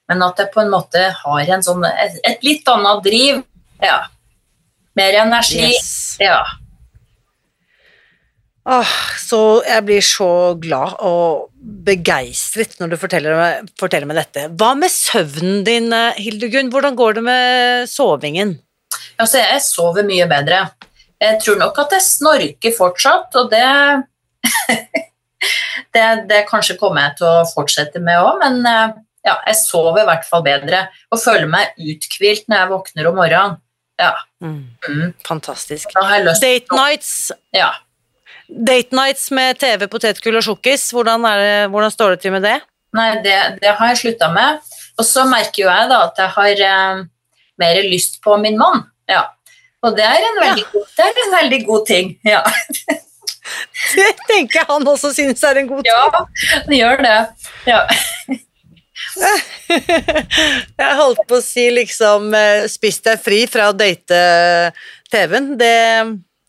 [0.07, 3.43] men at jeg på en måte har en sånn, et, et litt annet driv.
[3.83, 3.99] Ja.
[4.95, 5.65] Mer energi.
[5.75, 6.15] Yes.
[6.23, 6.39] Ja.
[8.65, 11.51] Åh, så jeg blir så glad og
[11.86, 14.47] begeistret når du forteller meg, forteller meg dette.
[14.58, 16.71] Hva med søvnen din, eh, Hildegunn?
[16.73, 18.56] Hvordan går det med sovingen?
[19.21, 20.63] Altså, jeg sover mye bedre.
[21.21, 23.63] Jeg tror nok at jeg snorker fortsatt, og det
[25.95, 30.01] det, det kanskje kommer jeg til å fortsette med òg, men eh, ja, jeg sover
[30.04, 33.62] i hvert fall bedre og føler meg uthvilt når jeg våkner om morgenen.
[34.01, 34.12] Ja.
[34.43, 35.13] Mm, Mm.
[35.25, 35.93] fantastisk.
[35.95, 37.71] Date nights, Ja.
[38.49, 41.25] Date nights med TV, potetgull og sjokkis, hvordan,
[41.73, 42.60] hvordan står det til med det?
[42.95, 44.62] Nei, det, det har jeg slutta med.
[44.95, 47.01] Og så merker jo jeg da at jeg har eh,
[47.60, 48.86] mer lyst på min mann.
[49.12, 49.25] Ja.
[49.86, 52.15] Og det er en veldig, god, det er en veldig god ting.
[52.27, 52.43] Ja.
[53.95, 55.93] Det tenker jeg han også synes er en god ting.
[55.93, 57.17] ja, det gjør det.
[57.69, 57.84] Ja.
[60.81, 62.34] Jeg holdt på å si liksom
[62.71, 64.17] Spis deg fri fra å date
[65.13, 65.51] TV-en.
[65.62, 65.75] Det,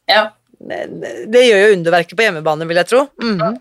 [0.09, 0.23] ja.
[0.61, 3.07] Det, gjør jo underverket på hjemmebane, vil jeg tro.
[3.23, 3.59] Mhm.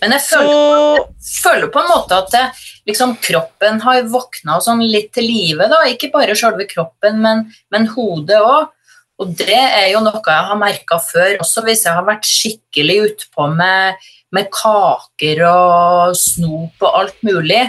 [0.00, 2.44] Men jeg føler, Så føler på en måte at det,
[2.90, 5.68] liksom, kroppen har våkna sånn litt til live.
[5.70, 8.72] da, Ikke bare selve kroppen, men, men hodet òg.
[9.18, 12.96] Og det er jo noe jeg har merka før, også hvis jeg har vært skikkelig
[13.06, 13.94] utpå med,
[14.36, 17.62] med kaker og snop og alt mulig.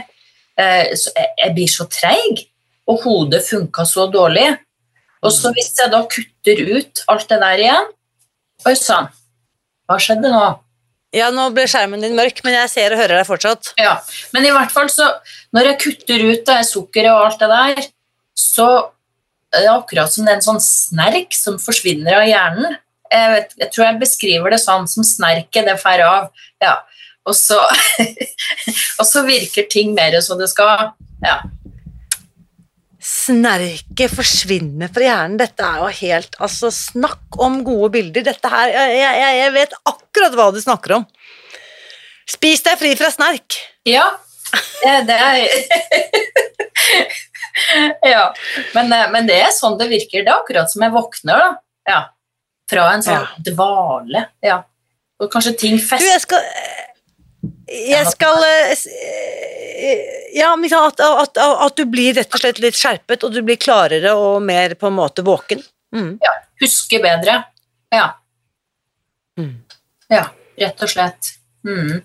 [0.59, 2.43] Eh, så jeg, jeg blir så treig,
[2.87, 4.49] og hodet funka så dårlig.
[5.27, 7.91] Og så hvis jeg da kutter ut alt det der igjen
[8.65, 9.11] Oi sann,
[9.85, 10.45] hva skjedde nå?
[11.15, 13.69] Ja, nå ble skjermen din mørk, men jeg ser og hører deg fortsatt.
[13.79, 13.93] Ja,
[14.35, 15.05] men i hvert fall så
[15.55, 17.87] Når jeg kutter ut det sukkeret og alt det der,
[18.37, 18.67] så
[19.55, 22.75] er det akkurat som det er en sånn snerk som forsvinner av hjernen.
[23.07, 26.27] Jeg, vet, jeg tror jeg beskriver det sånn som snerket, det fer av.
[26.63, 26.75] Ja.
[27.27, 27.57] Og så,
[28.99, 30.91] og så virker ting mer som det skal.
[31.23, 31.39] Ja.
[33.07, 35.37] Snerket forsvinner fra hjernen.
[35.39, 38.25] Dette er jo helt Altså, snakk om gode bilder.
[38.27, 41.05] Dette her Jeg, jeg, jeg vet akkurat hva du snakker om.
[42.27, 43.55] Spis deg fri fra snerk.
[43.87, 44.03] ja
[44.83, 45.35] det, det er
[48.07, 48.33] Ja.
[48.75, 50.23] Men, eh, men det er sånn det virker.
[50.23, 51.49] Det er akkurat som jeg våkner, da.
[51.89, 52.01] Ja.
[52.69, 53.27] Fra en sånn Ja.
[53.51, 54.25] dvale.
[54.43, 54.59] Ja.
[55.19, 56.43] Og kanskje ting fester
[57.67, 58.73] jeg skal eh,
[59.77, 63.59] eh, Ja, at, at, at du blir rett og slett litt skjerpet, og du blir
[63.61, 65.63] klarere og mer på en måte våken.
[65.95, 66.17] Mm.
[66.21, 67.39] ja, huske bedre.
[67.93, 68.11] Ja.
[69.39, 69.55] Mm.
[70.11, 70.27] ja,
[70.59, 71.33] rett og slett.
[71.67, 72.01] Mm.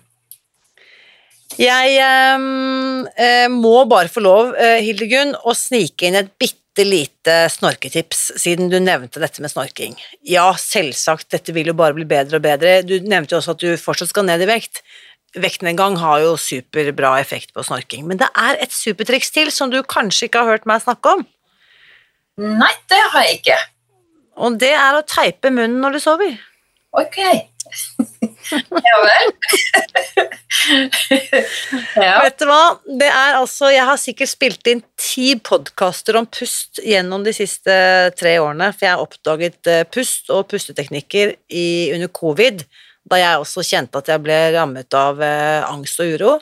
[1.59, 7.35] Jeg ehm, eh, må bare få lov, eh, Hildegunn, å snike inn et bitte lite
[7.53, 9.93] snorketips, siden du nevnte dette med snorking.
[10.25, 12.79] Ja, selvsagt, dette vil jo bare bli bedre og bedre.
[12.81, 14.81] Du nevnte jo også at du fortsatt skal ned i vekt.
[15.33, 19.79] Vektnedgang har jo superbra effekt på snorking, men det er et supertriks til som du
[19.81, 21.23] kanskje ikke har hørt meg snakke om,
[22.37, 23.57] Nei, det har jeg ikke.
[24.41, 26.37] og det er å teipe munnen når du sover.
[26.93, 27.17] Ok.
[28.85, 29.31] ja vel.
[32.05, 32.15] ja.
[32.23, 32.61] Vet du hva,
[33.01, 37.75] det er altså, jeg har sikkert spilt inn ti podkaster om pust gjennom de siste
[38.19, 42.63] tre årene, for jeg har oppdaget eh, pust og pusteteknikker i, under covid,
[43.09, 46.33] da jeg også kjente at jeg ble rammet av eh, angst og uro.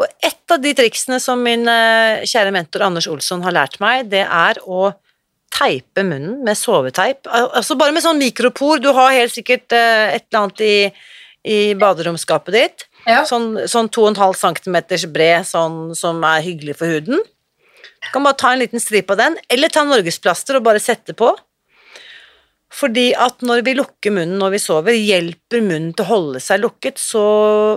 [0.00, 4.08] Og et av de triksene som min eh, kjære mentor Anders Olsson har lært meg,
[4.12, 4.92] det er å
[5.50, 7.26] teipe munnen med soveteip.
[7.28, 8.80] Altså bare med sånn mikropor.
[8.80, 10.76] Du har helt sikkert eh, et eller annet i,
[11.50, 12.86] i baderomsskapet ditt.
[13.08, 13.24] Ja.
[13.28, 14.80] Sånn, sånn 2,5 cm
[15.12, 17.20] bred, sånn som er hyggelig for huden.
[18.00, 21.16] Du kan bare ta en liten stripe av den, eller ta norgesplaster og bare sette
[21.16, 21.34] på.
[22.70, 26.62] Fordi at når vi lukker munnen når vi sover, hjelper munnen til å holde seg
[26.62, 27.24] lukket, så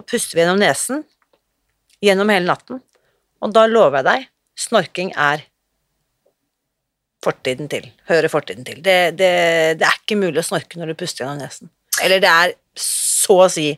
[0.06, 1.02] puster vi gjennom nesen
[2.04, 2.82] gjennom hele natten.
[3.44, 4.30] Og da lover jeg deg,
[4.60, 5.46] snorking er
[7.24, 7.88] fortiden til.
[8.10, 8.82] Hører fortiden til.
[8.84, 9.32] Det, det,
[9.80, 11.72] det er ikke mulig å snorke når du puster gjennom nesen.
[12.04, 13.70] Eller det er så å si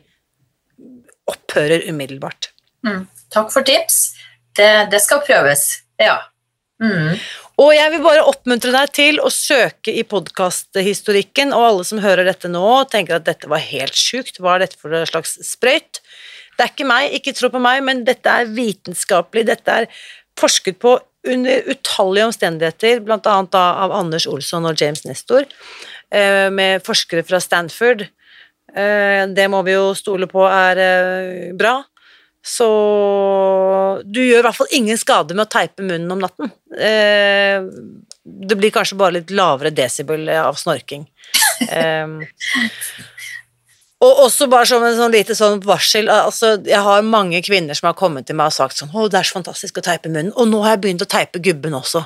[1.30, 2.50] opphører umiddelbart.
[2.86, 3.04] Mm.
[3.34, 4.16] Takk for tips.
[4.56, 5.68] Det, det skal prøves.
[6.00, 6.18] Ja.
[6.82, 7.18] Mm.
[7.56, 12.28] Og jeg vil bare oppmuntre deg til å søke i podkasthistorikken, og alle som hører
[12.28, 16.02] dette nå, tenker at dette var helt sjukt, hva er dette for en slags sprøyt?
[16.56, 19.88] Det er ikke meg, ikke tro på meg, men dette er vitenskapelig, dette er
[20.36, 25.48] forsket på under utallige omstendigheter, annet av Anders Olsson og James Nestor,
[26.12, 28.04] eh, med forskere fra Stanford.
[28.76, 31.80] Eh, Det må vi jo stole på er eh, bra.
[32.46, 32.66] Så
[34.06, 36.52] du gjør i hvert fall ingen skade med å teipe munnen om natten.
[36.78, 37.66] Eh,
[38.26, 41.06] Det blir kanskje bare litt lavere desibel av snorking.
[41.70, 42.06] Eh,
[44.04, 47.86] Og også bare som en sånn lite sånn varsel altså Jeg har mange kvinner som
[47.88, 50.34] har kommet til meg og sagt sånn 'Å, det er så fantastisk å teipe munnen.'
[50.36, 52.04] Og nå har jeg begynt å teipe gubben også.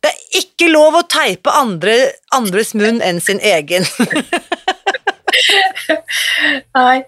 [0.00, 3.84] Det er ikke lov å teipe andre, andres munn enn sin egen.
[6.78, 6.98] Nei.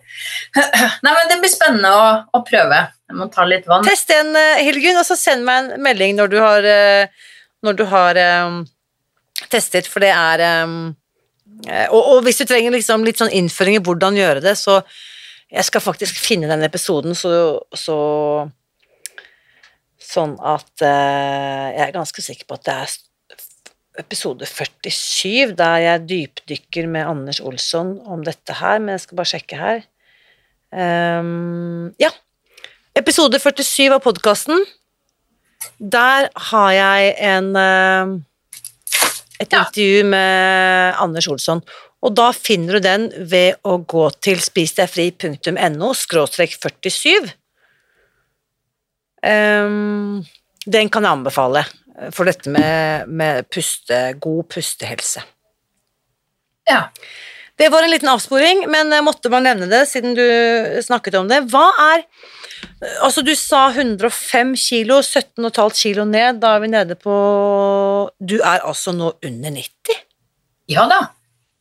[0.56, 2.82] Nei, men det blir spennende å, å prøve.
[3.10, 3.86] Jeg må ta litt vann.
[3.86, 7.30] Test igjen, eh, Hildegunn, og så send meg en melding når du har, eh,
[7.66, 8.62] når du har um,
[9.50, 10.78] testet, for det er eh,
[11.90, 14.80] og, og hvis du trenger liksom litt sånn innføring i hvordan gjøre det, så
[15.50, 17.32] jeg skal faktisk finne den episoden, så,
[17.74, 17.98] så
[20.10, 22.94] Sånn at uh, jeg er ganske sikker på at det er
[24.00, 29.32] episode 47, der jeg dypdykker med Anders Olsson om dette her, men jeg skal bare
[29.34, 29.84] sjekke her.
[30.70, 32.10] Um, ja,
[32.98, 34.64] Episode 47 av podkasten.
[35.78, 38.16] Der har jeg en eh,
[39.40, 39.62] et Ja.
[39.64, 41.62] intervju med Anders Olsson.
[42.02, 47.30] Og da finner du den ved å gå til spisdegfri.no skråstrek 47.
[49.22, 50.24] Um,
[50.66, 51.64] den kan jeg anbefale
[52.14, 55.22] for dette med, med puste, god pustehelse.
[56.70, 56.86] Ja.
[57.60, 60.24] Det var en liten avsporing, men jeg måtte bare nevne det siden du
[60.84, 61.44] snakket om det.
[61.52, 62.06] Hva er
[63.00, 66.40] Altså, du sa 105 kilo, 17,5 kilo ned.
[66.42, 67.14] Da er vi nede på
[68.20, 70.00] Du er altså nå under 90?
[70.72, 71.00] Ja da.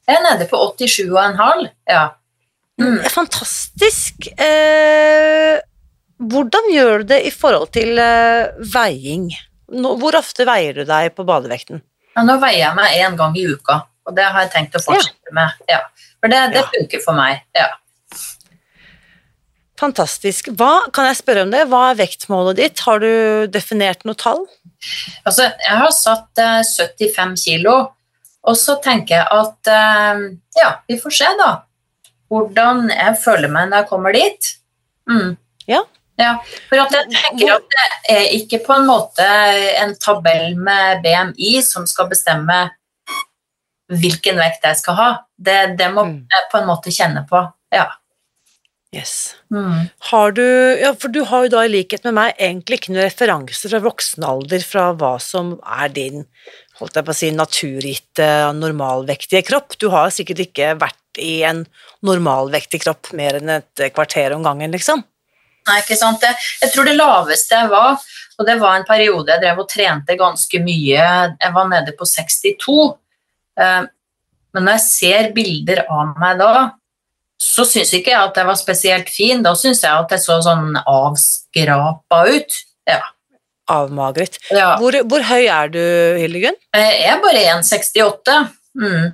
[0.08, 1.67] Jeg er nede på 87,5.
[1.88, 2.06] Ja.
[2.80, 2.99] Mm.
[3.12, 4.30] Fantastisk.
[4.39, 5.60] Eh,
[6.19, 9.30] hvordan gjør du det i forhold til eh, veiing?
[9.71, 11.84] Nå, hvor ofte veier du deg på badevekten?
[12.15, 14.82] Ja, nå veier jeg meg én gang i uka, og det har jeg tenkt å
[14.84, 15.36] fortsette ja.
[15.38, 15.62] med.
[15.69, 15.84] Ja.
[16.19, 17.43] For det, det funker for meg.
[17.58, 17.69] Ja.
[19.79, 20.49] Fantastisk.
[20.60, 21.63] Hva, kan jeg spørre om det?
[21.71, 22.82] Hva er vektmålet ditt?
[22.84, 24.43] Har du definert noe tall?
[25.23, 27.77] Altså, jeg har satt eh, 75 kilo,
[28.43, 30.25] og så tenker jeg at eh,
[30.60, 31.51] ja, vi får se, da.
[32.29, 34.51] Hvordan jeg føler meg når jeg kommer dit.
[35.10, 35.32] Mm.
[35.69, 35.86] Ja.
[36.19, 36.34] Ja.
[36.69, 39.29] For at jeg tenker at det er ikke på en måte
[39.79, 42.67] en tabell med BMI som skal bestemme
[43.89, 45.10] hvilken vekt jeg skal ha.
[45.34, 46.19] Det, det må mm.
[46.29, 47.41] jeg på en måte kjenne på.
[47.73, 47.88] Ja.
[48.95, 49.36] Yes.
[49.53, 49.89] Mm.
[50.10, 50.45] Har du
[50.82, 53.84] Ja, for du har jo da i likhet med meg egentlig ikke noen referanser fra
[53.86, 56.25] voksen alder fra hva som er din
[56.79, 59.75] holdt jeg på å si, naturgitte, normalvektige kropp.
[59.79, 61.65] Du har sikkert ikke vært i en
[62.05, 65.03] normalvektig kropp mer enn et kvarter om gangen, liksom.
[65.67, 66.23] Nei, ikke sant.
[66.61, 67.99] Jeg tror det laveste jeg var,
[68.39, 72.07] og det var en periode jeg drev og trente ganske mye, jeg var nede på
[72.07, 72.77] 62.
[73.59, 73.87] Eh,
[74.55, 76.53] men når jeg ser bilder av meg da,
[77.39, 79.43] så syns ikke jeg at jeg var spesielt fin.
[79.45, 82.57] Da syns jeg at jeg så sånn avskrapa ut.
[82.89, 82.99] Ja.
[83.69, 84.39] Avmagret.
[84.49, 84.73] Ja.
[84.81, 85.81] Hvor, hvor, høy er du,
[86.19, 86.57] Hildegunn?
[86.75, 88.39] Jeg er bare 1,68.
[88.79, 89.13] Mm.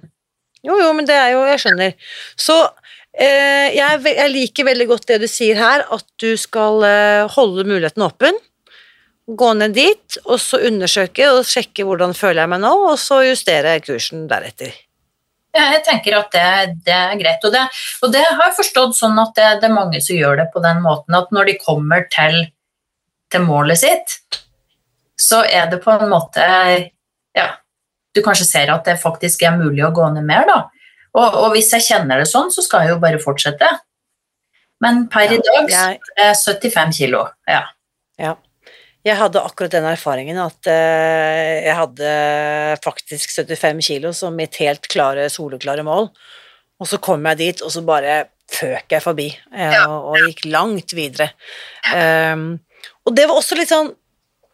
[0.65, 1.93] Jo, jo, men det er jo Jeg skjønner.
[2.39, 7.35] Så eh, jeg, jeg, liker veldig godt det du sier her, at du skal eh,
[7.35, 8.39] holde muligheten åpen.
[9.25, 13.23] Gå ned dit, og så undersøke og sjekke hvordan føler jeg meg nå, og så
[13.25, 14.75] justere kursen deretter.
[15.55, 16.49] Jeg tenker at det,
[16.85, 17.45] det er greit.
[17.47, 17.63] Og det,
[18.03, 20.61] og det, har jeg forstått sånn at det, det, er mange som gjør det på
[20.63, 22.41] den måten at når de kommer til,
[23.31, 24.17] til målet sitt,
[25.15, 26.43] så er det på en måte
[27.35, 27.47] Ja,
[28.15, 30.59] du kanskje ser at det faktisk er mulig å gå ned mer, da.
[31.15, 33.69] Og, og hvis jeg kjenner det sånn, så skal jeg jo bare fortsette.
[34.83, 36.01] Men per ja, i dag jeg...
[36.19, 37.23] er jeg 75 kilo.
[37.47, 37.63] Ja.
[38.19, 38.35] ja.
[39.05, 42.13] Jeg hadde akkurat den erfaringen at uh, jeg hadde
[42.83, 46.09] faktisk 75 kilo som mitt helt klare, soleklare mål.
[46.81, 50.43] Og så kom jeg dit, og så bare føk jeg forbi uh, og, og, gikk
[50.51, 51.31] langt videre.
[51.93, 52.57] Um,
[53.05, 53.91] og det var også litt sånn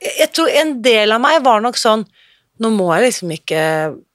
[0.02, 2.06] Jeg tror en del av meg var nok sånn
[2.64, 3.62] Nå må jeg liksom ikke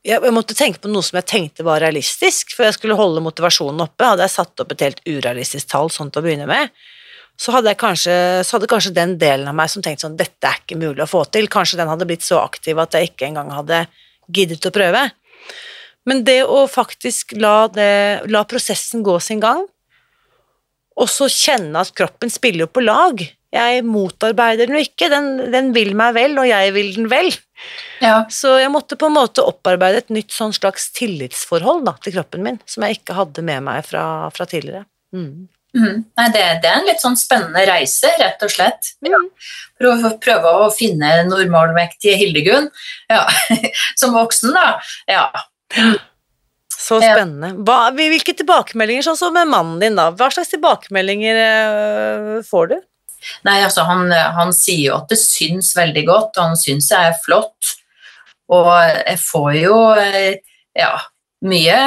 [0.07, 3.83] jeg, måtte tenke på noe som jeg tenkte var realistisk, for jeg skulle holde motivasjonen
[3.83, 4.07] oppe.
[4.07, 6.71] Hadde jeg satt opp et helt urealistisk tall sånn til å begynne med,
[7.37, 8.15] så hadde, kanskje,
[8.47, 11.11] så hadde kanskje den delen av meg som tenkte sånn dette er ikke mulig å
[11.11, 13.83] få til, kanskje den hadde blitt så aktiv at jeg ikke engang hadde
[14.33, 15.03] giddet å prøve.
[16.09, 17.91] Men det å faktisk la, det,
[18.31, 19.67] la prosessen gå sin gang,
[20.97, 23.21] og så kjenne at kroppen spiller på lag
[23.55, 27.31] Jeg motarbeider den jo ikke, den, den, vil meg vel, og jeg vil den vel.
[28.03, 28.25] Ja.
[28.33, 32.45] Så jeg måtte på en måte opparbeide et nytt sånn slags tillitsforhold da, til kroppen
[32.45, 34.05] min, som jeg ikke hadde med meg fra,
[34.35, 34.85] fra tidligere.
[35.15, 35.47] Mm.
[35.77, 36.03] Mm.
[36.17, 38.93] Nei, det, det, er en litt sånn spennende reise, rett og slett.
[39.05, 39.21] Ja.
[39.81, 42.71] Prøve, prøve å finne normalvektige Hildegunn
[43.13, 43.25] ja.
[44.01, 44.67] som voksen, da.
[45.11, 45.27] Ja.
[46.77, 47.53] Så spennende.
[47.67, 50.11] Hva, hvilke tilbakemeldinger, sånn som med mannen din, da?
[50.17, 52.77] Hva slags tilbakemeldinger øh, får du?
[53.47, 57.13] Nei, altså han, han, sier jo at det syns veldig godt, og han syns jeg
[57.13, 57.77] er flott.
[58.55, 60.33] Og jeg får jo øh,
[60.79, 60.93] ja,
[61.47, 61.79] mye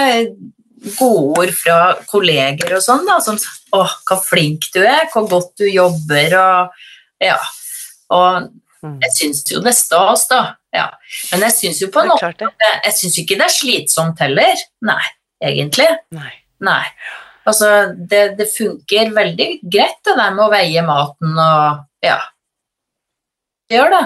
[0.98, 5.28] gode ord fra kolleger og sånn, da, som sier 'Å, hva flink du er, hvor
[5.30, 7.38] godt du jobber', og ja.
[8.16, 8.48] Og
[8.82, 8.98] mm.
[9.04, 10.42] jeg syns jo det er stas, da.
[10.74, 10.88] Ja.
[11.32, 14.64] Men jeg syns jo på en måte jeg syns ikke det er slitsomt heller.
[14.86, 15.04] Nei,
[15.52, 15.90] egentlig.
[16.16, 16.32] Nei.
[16.66, 16.84] Nei.
[17.50, 22.20] Altså, det, det, funker veldig greit, det der med å veie maten og Ja.
[23.70, 24.06] Det gjør det.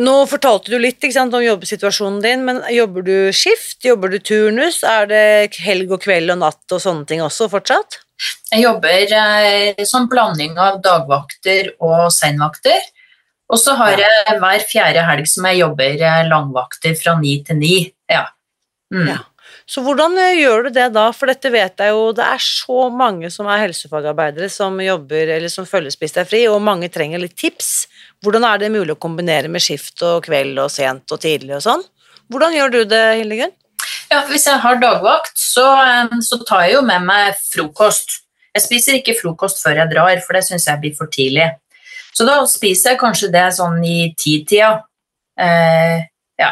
[0.00, 3.82] Nå fortalte du litt sant, om jobbsituasjonen din, men jobber du skift?
[3.84, 4.80] Jobber du turnus?
[4.86, 7.98] Er det helg og kveld og natt og sånne ting også fortsatt?
[8.52, 12.80] Jeg jobber eh, som blanding av dagvakter og senvakter.
[13.50, 14.08] Og så har ja.
[14.28, 17.74] jeg hver fjerde helg som jeg jobber eh, langvakter fra ni til ni.
[18.10, 18.28] Ja.
[18.94, 19.08] Mm.
[19.10, 19.20] ja.
[19.70, 22.88] Så hvordan eh, gjør du det da, for dette vet jeg jo, det er så
[22.90, 27.22] mange som er helsefagarbeidere som jobber eller som følger Spis deg fri, og mange trenger
[27.22, 27.86] litt tips.
[28.24, 31.62] Hvordan er det mulig å kombinere med skift og kveld og sent og tidlig og
[31.68, 31.84] sånn?
[32.30, 33.54] Hvordan gjør du det, Hildegunn?
[34.10, 38.24] Ja, hvis jeg har dagvakt, så, eh, så, tar jeg jo med meg frokost.
[38.56, 41.46] Jeg spiser ikke frokost før jeg drar, for det syns jeg blir for tidlig.
[42.10, 44.72] Så da spiser jeg kanskje det sånn i titida.
[45.38, 46.02] Eh,
[46.42, 46.50] ja,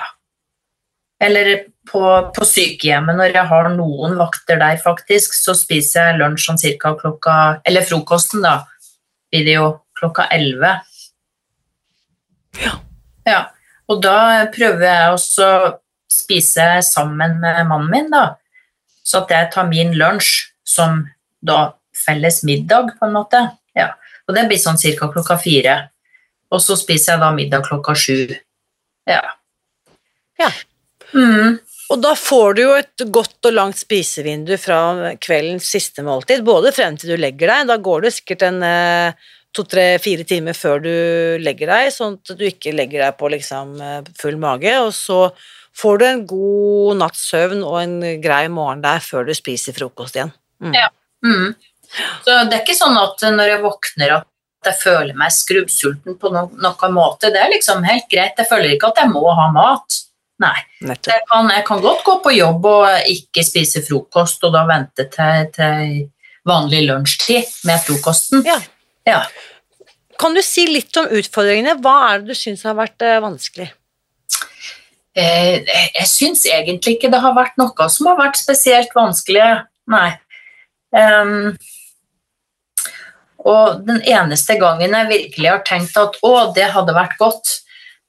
[1.20, 2.02] Eller på,
[2.34, 6.94] på sykehjemmet, når jeg har noen vakter der, faktisk, så spiser jeg lunsj sånn cirka
[6.98, 7.34] klokka
[7.66, 8.60] Eller frokosten, da.
[9.28, 10.76] Blir det jo klokka elleve.
[12.62, 12.76] Ja.
[13.26, 13.40] ja.
[13.88, 15.72] Og da prøver jeg også å
[16.12, 18.38] spise sammen med mannen min, da.
[19.02, 21.02] Så at jeg tar min lunsj som
[21.40, 23.42] da felles middag, på en måte.
[23.76, 23.94] Ja.
[24.28, 25.78] Og det blir sånn cirka klokka fire.
[26.52, 28.36] Og så spiser jeg da middag klokka sju.
[29.08, 29.22] Ja.
[30.38, 30.50] Ja.
[31.14, 31.59] Mm.
[31.88, 36.72] Og da får du jo et godt og langt spisevindu fra kveldens siste måltid, både
[36.76, 37.68] frem til du legger deg.
[37.70, 40.92] Da går det sikkert en eh, to, tre, fire timer før du
[41.40, 45.22] legger deg, sånn at du ikke legger deg på liksom eh, full mage, og så
[45.78, 50.18] får du en god natts søvn og en grei morgen der før du spiser frokost
[50.18, 50.34] igjen.
[50.61, 50.74] Mm.
[50.76, 50.90] Ja.
[51.24, 51.54] Mm.
[52.24, 54.28] Så det er ikke sånn at når jeg våkner at
[54.66, 57.30] jeg føler meg skrubbsulten på no noen måte.
[57.32, 58.36] Det er liksom helt greit.
[58.36, 60.00] Jeg føler ikke at jeg må ha mat.
[60.39, 60.57] Nei.
[60.86, 65.09] Jeg kan, jeg kan godt gå på jobb og ikke spise frokost, og da vente
[65.11, 65.97] til, til
[66.49, 68.45] vanlig lunsjtid med frokosten.
[68.47, 68.59] Ja.
[69.09, 69.22] Ja.
[70.18, 71.78] Kan du si litt om utfordringene?
[71.82, 73.68] Hva er det du syns har vært eh, vanskelig?
[75.18, 79.47] Eh, jeg syns egentlig ikke det har vært noe som har vært spesielt vanskelig,
[79.91, 80.11] nei.
[80.95, 81.57] Um,
[83.45, 87.59] og den eneste gangen jeg virkelig har tenkt at å, det hadde vært godt,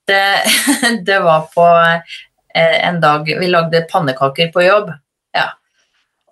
[0.09, 0.23] det,
[1.07, 4.91] det var på eh, en dag vi lagde pannekaker på jobb.
[5.35, 5.51] Ja.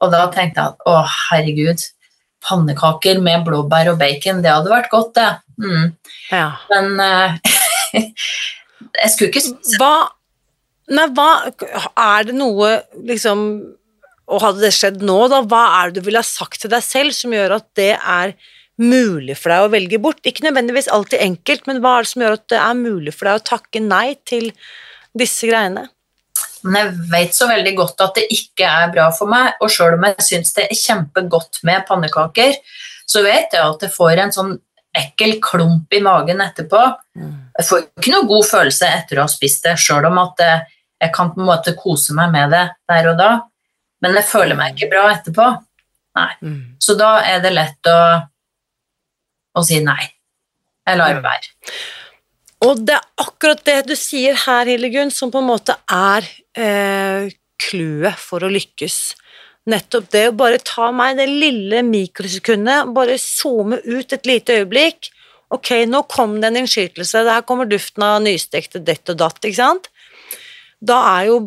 [0.01, 0.99] Og da tenkte jeg at å,
[1.29, 1.85] herregud,
[2.47, 5.29] pannekaker med blåbær og bacon, det hadde vært godt, det.
[5.57, 5.95] Mm.
[6.31, 6.51] Ja.
[6.69, 7.37] Men uh,
[9.01, 9.93] jeg skulle ikke spise Hva
[10.93, 11.31] Nei, hva
[11.97, 12.75] Er det noe
[13.09, 13.41] liksom
[14.29, 16.85] Og hadde det skjedd nå, da, hva er det du ville ha sagt til deg
[16.85, 18.35] selv som gjør at det er
[18.81, 20.21] mulig for deg å velge bort?
[20.27, 23.29] Ikke nødvendigvis alltid enkelt, men hva er det som gjør at det er mulig for
[23.29, 24.51] deg å takke nei til
[25.17, 25.87] disse greiene?
[26.65, 29.97] Men jeg vet så veldig godt at det ikke er bra for meg, og sjøl
[29.97, 32.57] om jeg syns det er kjempegodt med pannekaker,
[33.07, 34.55] så vet jeg at jeg får en sånn
[34.97, 36.79] ekkel klump i magen etterpå.
[37.59, 41.13] Jeg får ikke noe god følelse etter å ha spist det, sjøl om at jeg
[41.13, 43.31] kan på en måte kose meg med det der og da,
[44.03, 45.51] men jeg føler meg ikke bra etterpå.
[46.17, 46.31] Nei.
[46.41, 46.61] Mm.
[46.81, 47.99] Så da er det lett å,
[49.57, 50.03] å si nei.
[50.87, 51.53] Jeg lar være.
[52.65, 56.25] Og det er akkurat det du sier her, Hildegunn, som på en måte er
[56.57, 57.27] eh,
[58.17, 58.97] for å lykkes.
[59.67, 65.09] Nettopp det å bare ta meg det lille mikrosekundet, bare zoome ut et lite øyeblikk.
[65.51, 69.59] Ok, nå kom det en innskytelse, der kommer duften av nystekte dett og datt, ikke
[69.59, 69.91] sant?
[70.77, 71.37] Da er jo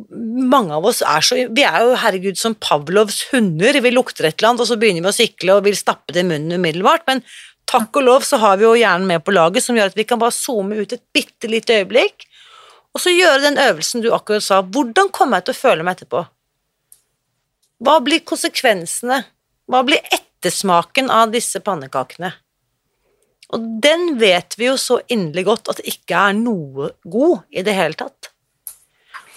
[0.51, 3.79] mange av oss er så Vi er jo herregud som Pavlovs hunder.
[3.79, 6.25] Vi lukter et eller annet, og så begynner vi å sikle og vil stappe det
[6.25, 7.07] i munnen umiddelbart.
[7.07, 7.23] Men
[7.71, 10.07] takk og lov så har vi jo hjernen med på laget, som gjør at vi
[10.09, 12.27] kan bare zoome ut et bitte lite øyeblikk,
[12.91, 14.61] og så gjøre den øvelsen du akkurat sa.
[14.63, 16.25] Hvordan kommer jeg til å føle meg etterpå?
[17.81, 19.23] Hva blir konsekvensene?
[19.71, 22.33] Hva blir ettersmaken av disse pannekakene?
[23.55, 27.65] Og den vet vi jo så inderlig godt at det ikke er noe god i
[27.67, 28.31] det hele tatt.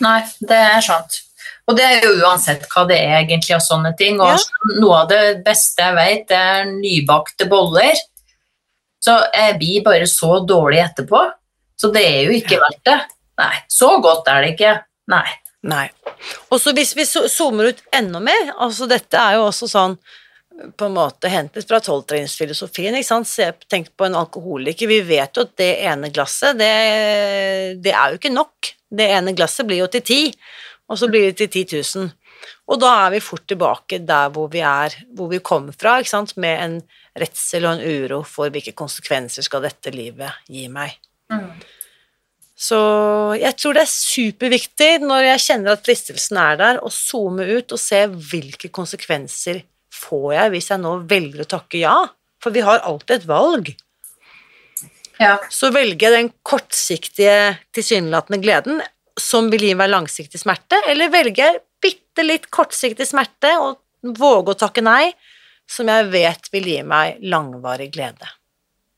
[0.04, 1.22] Nei, det er sant.
[1.70, 4.20] Og det er jo uansett hva det er egentlig og sånne ting.
[4.22, 4.38] Og Ja.
[4.82, 7.94] noe av det beste jeg vet, det er nybakte boller.
[9.04, 11.22] Så jeg blir bare så dårlig etterpå.
[11.80, 13.00] Så det er jo ikke verdt det.
[13.42, 14.76] Nei, så godt er det ikke.
[15.12, 15.26] Nei.
[15.68, 15.88] Nei.
[16.52, 19.98] Og så hvis vi zoomer ut enda mer, altså dette er jo også sånn
[20.78, 22.96] på en måte hentet fra tolvtrinnsfilosofien,
[23.72, 26.74] tenk på en alkoholiker, vi vet jo at det ene glasset, det,
[27.82, 28.74] det er jo ikke nok.
[28.94, 30.20] Det ene glasset blir jo til ti,
[30.92, 32.12] og så blir det til 10 000.
[32.70, 35.98] Og da er vi fort tilbake der hvor vi er, hvor vi kommer fra,
[36.36, 36.78] med en
[37.20, 40.96] redsel og en uro for hvilke konsekvenser skal dette livet gi meg.
[42.54, 42.80] Så
[43.40, 47.74] jeg tror det er superviktig når jeg kjenner at fristelsen er der, å zoome ut
[47.74, 51.98] og se hvilke konsekvenser får jeg hvis jeg nå velger å takke ja.
[52.44, 53.74] For vi har alltid et valg.
[55.22, 55.38] Ja.
[55.54, 58.82] Så velger jeg den kortsiktige, tilsynelatende gleden
[59.20, 63.80] som vil gi meg langsiktig smerte, eller velger jeg bitte litt kortsiktig smerte og
[64.18, 65.14] våge å takke nei,
[65.70, 68.30] som jeg vet vil gi meg langvarig glede.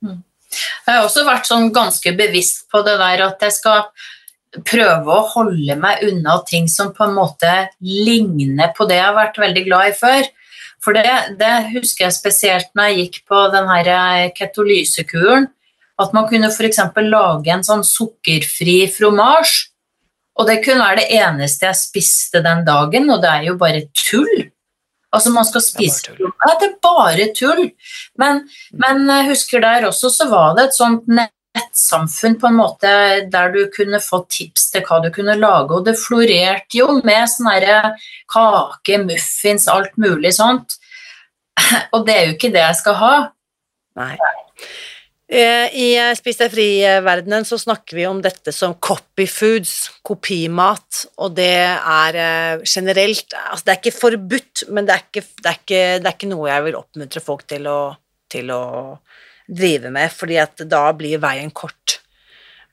[0.05, 3.87] Jeg har også vært sånn ganske bevisst på det der at jeg skal
[4.63, 7.51] prøve å holde meg unna ting som på en måte
[7.83, 10.29] ligner på det jeg har vært veldig glad i før.
[10.83, 15.49] For det, det husker jeg spesielt når jeg gikk på den her eh, ketolysekuren,
[16.01, 16.81] at man kunne f.eks.
[17.07, 19.55] lage en sånn sukkerfri fromasj.
[20.35, 23.85] Og det kunne være det eneste jeg spiste den dagen, og det er jo bare
[23.95, 24.49] tull.
[25.15, 27.63] Altså, man skal spise det Ja, det er bare tull.
[28.21, 28.43] Men,
[28.83, 32.93] men jeg husker der også så var det et sånt nettsamfunn på en måte
[33.31, 37.29] der du kunne få tips til hva du kunne lage, og det florerte jo med
[37.31, 37.95] sånne
[38.31, 40.77] kake, muffins, alt mulig sånt.
[41.95, 43.13] Og det er jo ikke det jeg skal ha.
[43.95, 44.15] Nei.
[45.25, 49.73] Eh, I Spis deg fri-verdenen så snakker vi om dette som copy foods,
[50.05, 55.25] kopimat, og det er eh, generelt Altså, det er ikke forbudt, men det er ikke,
[55.41, 57.79] det er ikke, det er ikke noe jeg vil oppmuntre folk til å,
[58.29, 58.63] til å
[59.45, 61.99] drive med, fordi at da blir veien kort.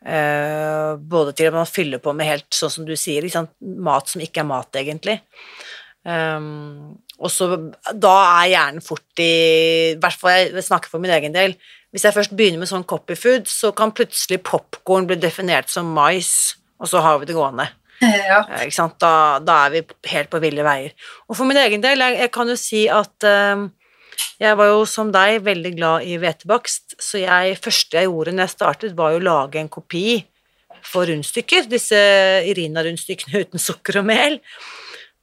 [0.02, 3.46] Både til at man fyller på med helt sånn som du sier, liksom,
[3.84, 5.18] mat som ikke er mat, egentlig.
[6.02, 7.46] Um, og så
[7.94, 9.28] da er hjernen fort i
[9.92, 11.54] I hvert fall jeg snakker for min egen del.
[11.92, 16.56] Hvis jeg først begynner med sånn copyfood, så kan plutselig popkorn bli definert som mais,
[16.80, 17.68] og så har vi det gående.
[18.02, 18.40] Ja.
[18.48, 19.14] Uh, da,
[19.44, 20.94] da, er vi helt på ville veier.
[21.28, 23.68] Og for min egen del, jeg, jeg kan jo si at uh,
[24.42, 28.46] jeg var jo som deg veldig glad i hvetebakst, så jeg første jeg gjorde når
[28.46, 30.22] jeg startet, var jo å lage en kopi
[30.82, 31.98] for rundstykker, disse
[32.50, 34.40] Irina-rundstykkene uten sukker og mel.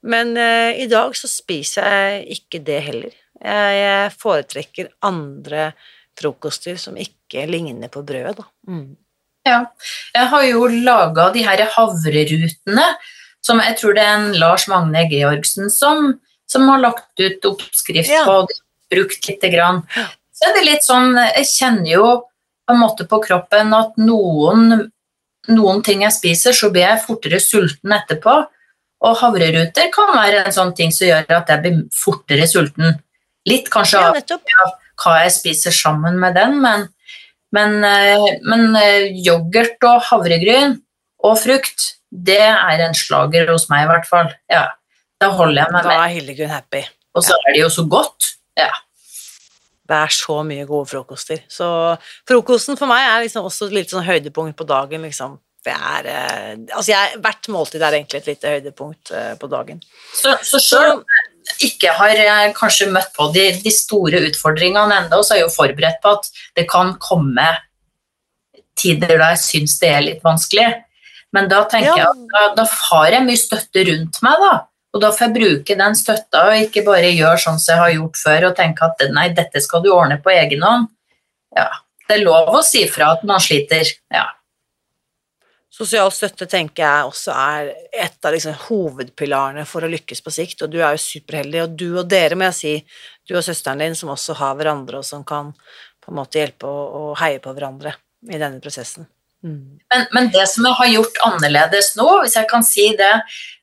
[0.00, 3.16] Men uh, i dag så spiser jeg ikke det heller.
[3.40, 5.72] Jeg, jeg foretrekker andre
[6.20, 8.46] frokoster som ikke ligner på brød, da.
[8.68, 8.96] Mm.
[9.48, 9.60] Ja,
[10.12, 12.86] jeg har jo laga de her havrerutene,
[13.40, 16.12] som jeg tror det er en Lars Magne Georgsen som,
[16.50, 18.26] som har lagt ut oppskrift ja.
[18.28, 18.44] på
[18.92, 19.80] brukt lite grann.
[20.34, 22.06] Så er det litt sånn Jeg kjenner jo
[22.66, 24.90] på en måte på kroppen at noen,
[25.50, 28.36] noen ting jeg spiser, så blir jeg fortere sulten etterpå.
[29.00, 32.98] Og havreruter kan være en sånn ting som gjør at jeg blir fortere sulten.
[33.48, 36.86] Litt kanskje ja, av hva jeg spiser sammen med den, men,
[37.56, 40.78] men, eh, men eh, yoghurt og havregryn
[41.26, 44.30] og frukt, det er en slager hos meg i hvert fall.
[44.50, 44.66] Ja,
[45.20, 45.90] da holder jeg meg med.
[45.90, 46.84] Da er Hildegunn happy.
[47.16, 47.42] Og så ja.
[47.44, 48.32] er det jo så godt.
[48.58, 48.70] Ja.
[49.90, 51.42] Det er så mye gode frokoster.
[51.50, 51.66] Så
[52.28, 55.38] frokosten for meg er liksom også et lite sånn høydepunkt på dagen, liksom.
[55.60, 59.82] Det er eh, Altså, jeg, hvert måltid er egentlig et lite høydepunkt på dagen.
[60.16, 61.04] Så, så selv om
[61.66, 65.56] ikke har eh, kanskje møtt på de, de store utfordringene ennå, så er jeg jo
[65.56, 67.48] forberedt på at det kan komme
[68.80, 70.68] tider da jeg syns det er litt vanskelig.
[71.36, 71.98] Men da tenker ja.
[72.00, 74.54] jeg at da, da har jeg mye støtte rundt meg, da.
[74.90, 77.92] Og da får jeg bruke den støtta og ikke bare gjøre sånn som jeg har
[77.94, 80.88] gjort før og tenke at nei, dette skal du ordne på egen hånd.
[81.54, 81.68] Ja,
[82.08, 83.86] det er lov å si fra at man sliter.
[84.10, 84.26] Ja.
[85.80, 87.70] Sosial støtte tenker jeg også er
[88.04, 91.78] et av liksom hovedpilarene for å lykkes på sikt, og du er jo superheldig, og
[91.80, 92.72] du og dere, må jeg si,
[93.24, 95.54] du og søsteren din som også har hverandre, og som kan
[96.04, 97.94] på en måte hjelpe og, heie på hverandre
[98.28, 99.08] i denne prosessen.
[99.40, 99.80] Mm.
[99.94, 103.14] Men, men, det som jeg har gjort annerledes nå, hvis jeg kan si det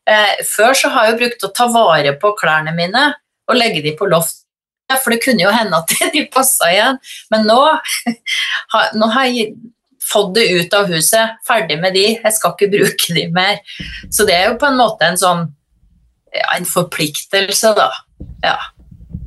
[0.10, 3.12] eh, Før så har jeg brukt å ta vare på klærne mine
[3.46, 4.42] og legge dem på loft.
[4.90, 6.98] For det kunne jo hende at de passa igjen.
[7.30, 7.60] Men nå,
[8.98, 9.54] nå har jeg
[10.08, 13.62] fått det ut av huset, ferdig med de, jeg skal ikke bruke de mer.
[14.10, 15.48] Så det er jo på en måte en sånn
[16.34, 17.88] ja, en forpliktelse, da.
[18.44, 18.58] Ja.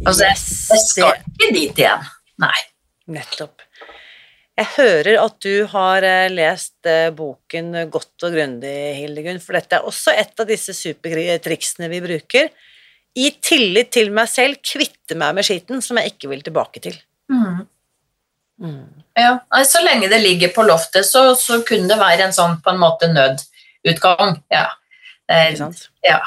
[0.04, 0.38] Altså, jeg,
[0.70, 2.06] jeg skal ikke dit igjen.
[2.40, 2.56] Nei.
[3.10, 3.64] Nettopp.
[4.60, 9.78] Jeg hører at du har eh, lest eh, boken godt og grundig, Hildegunn, for dette
[9.78, 12.50] er også et av disse supertriksene vi bruker.
[13.16, 16.98] I tillit til meg selv kvitte meg med skitten som jeg ikke vil tilbake til.
[17.32, 17.64] Mm.
[18.60, 19.02] Mm.
[19.14, 22.72] Ja, Så lenge det ligger på loftet, så, så, kunne det være en sånn på
[22.72, 24.38] en måte nødutgang.
[24.52, 24.66] Ja.
[25.30, 25.56] Eh,
[26.04, 26.20] ja.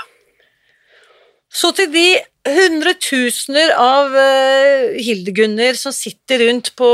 [1.53, 2.07] Så til de
[2.43, 6.89] hundretusener av uh, Hildegunner som sitter rundt på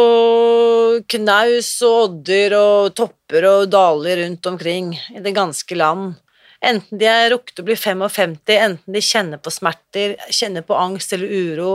[1.09, 6.17] knaus og odder og topper og daler rundt omkring i det ganske land.
[6.59, 11.15] Enten de er rukket å bli 55, enten de kjenner på smerter, kjenner på angst
[11.15, 11.69] eller uro,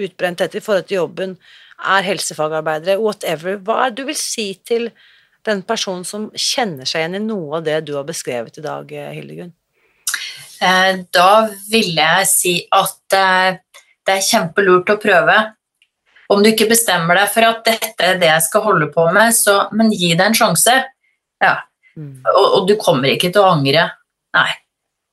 [0.00, 1.34] utbrenthet i forhold til jobben,
[1.80, 3.56] er helsefagarbeidere, whatever.
[3.64, 4.90] Hva er det du vil si til
[5.48, 8.92] den personen som kjenner seg igjen i noe av det du har beskrevet i dag,
[9.16, 9.54] Hildegunn?
[10.60, 11.30] Eh, da
[11.72, 13.56] ville jeg si at eh,
[14.06, 15.36] det er kjempelurt å prøve.
[16.30, 19.32] Om du ikke bestemmer deg for at dette er det jeg skal holde på med,
[19.34, 20.76] så, men gi det en sjanse.
[21.42, 21.54] Ja.
[21.96, 22.20] Mm.
[22.22, 23.88] Og, og, du kommer ikke til å angre.
[24.36, 24.50] Nei.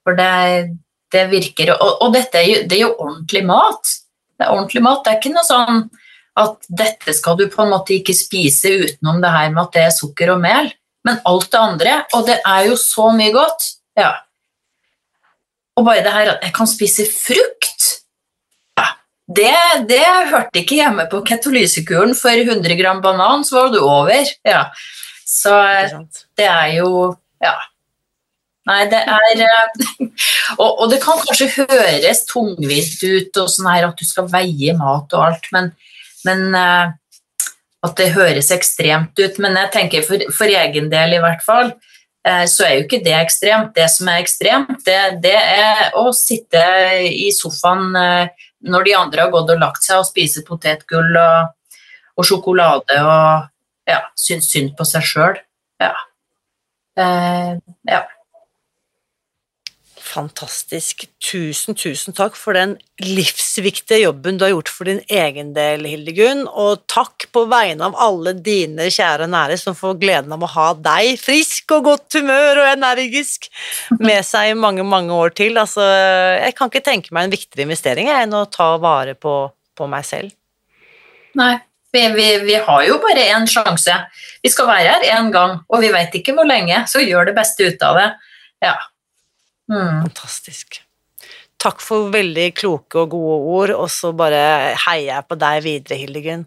[0.05, 0.75] For det,
[1.11, 3.95] det virker Og, og dette er jo, det er jo ordentlig mat.
[4.37, 5.01] Det er ordentlig mat.
[5.03, 5.81] Det er ikke noe sånn
[6.37, 9.83] at dette skal du på en måte ikke spise utenom det her med at det
[9.87, 10.69] er sukker og mel.
[11.07, 13.69] Men alt det andre, og det er jo så mye godt.
[13.97, 14.11] Ja.
[15.77, 17.85] Og bare det her at jeg kan spise frukt
[18.77, 18.87] ja,
[19.39, 19.55] det,
[19.89, 22.13] det hørte ikke hjemme på ketolysekuren.
[22.17, 24.29] For 100 gram banan, så var du over.
[24.45, 24.67] Ja.
[25.27, 25.55] Så
[26.37, 27.55] det er jo Ja.
[28.67, 29.43] Nei, det er
[30.61, 34.73] og, og, det kan kanskje høres tungvint ut og sånn her at du skal veie
[34.75, 35.69] mat og alt, men,
[36.25, 36.95] men uh,
[37.85, 41.71] at det høres ekstremt ut, men jeg tenker for, for egen del i hvert fall,
[42.27, 43.73] eh, så er jo ikke det ekstremt.
[43.77, 46.63] Det som er ekstremt, det, det er å sitte
[47.05, 51.53] i sofaen eh, når de andre har gått og lagt seg og spise potetgull og,
[52.17, 53.47] og sjokolade og
[53.87, 55.41] ja, synes synd på seg sjøl.
[55.83, 55.93] Ja.
[56.97, 57.53] Eh,
[57.87, 58.03] ja.
[60.07, 61.03] Fantastisk.
[61.19, 66.45] Tusen, tusen takk for den livsviktige jobben du har gjort for din egen del, Hildegunn,
[66.47, 70.69] og takk på vegne av alle dine kjære nære som får gleden av å ha
[70.87, 73.49] deg frisk og godt humør og energisk
[73.99, 75.59] med seg i mange, mange år til.
[75.59, 79.37] Altså, jeg kan ikke tenke meg en viktigere investering enn å ta vare på,
[79.75, 80.35] på meg selv.
[81.37, 81.55] Nei,
[81.91, 83.95] vi, vi, vi, har jo bare én sjanse.
[84.43, 87.35] Vi skal være her én gang, og vi vet ikke hvor lenge, så gjør det
[87.37, 88.11] beste ut av det.
[88.63, 88.77] Ja.
[89.71, 90.03] Mm.
[90.07, 90.81] Fantastisk.
[91.57, 95.97] Takk for veldig kloke og gode ord, og så bare heier jeg på deg videre,
[96.01, 96.45] Hildegunn.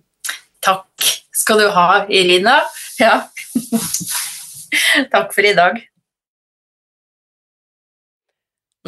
[0.62, 2.60] Takk skal du ha, Irina.
[3.00, 3.16] Ja.
[5.14, 5.80] Takk for i dag.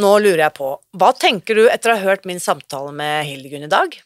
[0.02, 3.66] Nå lurer jeg på, hva tenker du etter å ha hørt min samtale med Hildegunn
[3.66, 3.98] i dag?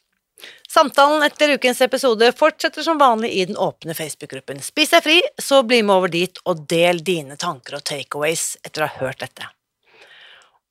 [0.68, 5.62] Samtalen etter ukens episode fortsetter som vanlig i den åpne Facebook-gruppen Spis deg fri, så
[5.62, 9.46] bli med over dit og del dine tanker og takeaways etter å ha hørt dette.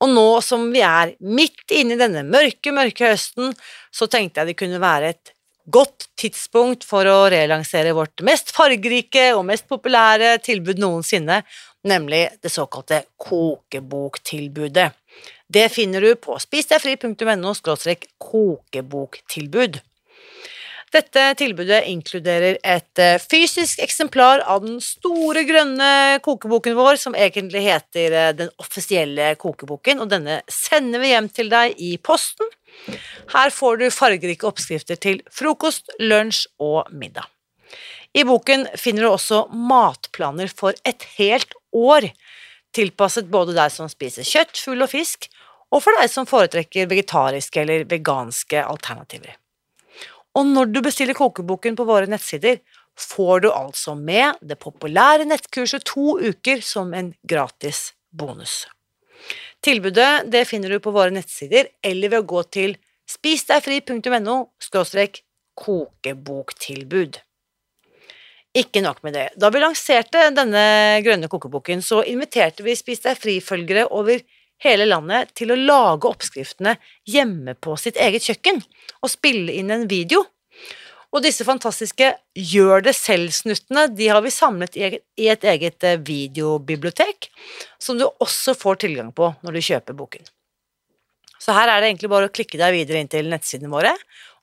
[0.03, 3.53] Og nå som vi er midt inne i denne mørke, mørke høsten,
[3.93, 5.31] så tenkte jeg det kunne være et
[5.71, 11.41] godt tidspunkt for å relansere vårt mest fargerike og mest populære tilbud noensinne,
[11.87, 14.91] nemlig det såkalte kokeboktilbudet.
[15.47, 17.53] Det finner du på spisdegfri.no
[18.17, 19.81] kokeboktilbud.
[20.93, 27.63] Dette tilbudet inkluderer et eh, fysisk eksemplar av den store, grønne kokeboken vår, som egentlig
[27.65, 32.51] heter eh, Den offisielle kokeboken, og denne sender vi hjem til deg i posten.
[33.33, 37.27] Her får du fargerike oppskrifter til frokost, lunsj og middag.
[38.15, 42.07] I boken finner du også matplaner for et helt år,
[42.75, 45.27] tilpasset både deg som spiser kjøtt, fugl og fisk,
[45.73, 49.35] og for deg som foretrekker vegetariske eller veganske alternativer.
[50.35, 52.59] Og når du bestiller kokeboken på våre nettsider,
[52.99, 58.65] får du altså med det populære nettkurset to uker som en gratis bonus.
[59.63, 62.75] Tilbudet det finner du på våre nettsider eller ved å gå til
[63.09, 64.37] spisdegfri.no
[65.55, 67.21] kokeboktilbud.
[68.55, 69.25] Ikke nok med det.
[69.39, 70.63] Da vi lanserte denne
[71.03, 74.21] grønne kokeboken, så inviterte vi Spis deg fri-følgere over
[74.63, 76.75] hele landet til å lage oppskriftene
[77.09, 78.61] hjemme på sitt eget kjøkken
[79.01, 80.23] og spille inn en video.
[81.15, 87.29] Og disse fantastiske gjør det selv-snuttene de har vi samlet i et eget eh, videobibliotek,
[87.79, 90.25] som du også får tilgang på når du kjøper boken.
[91.39, 93.93] Så her er det egentlig bare å klikke deg videre inn til nettsidene våre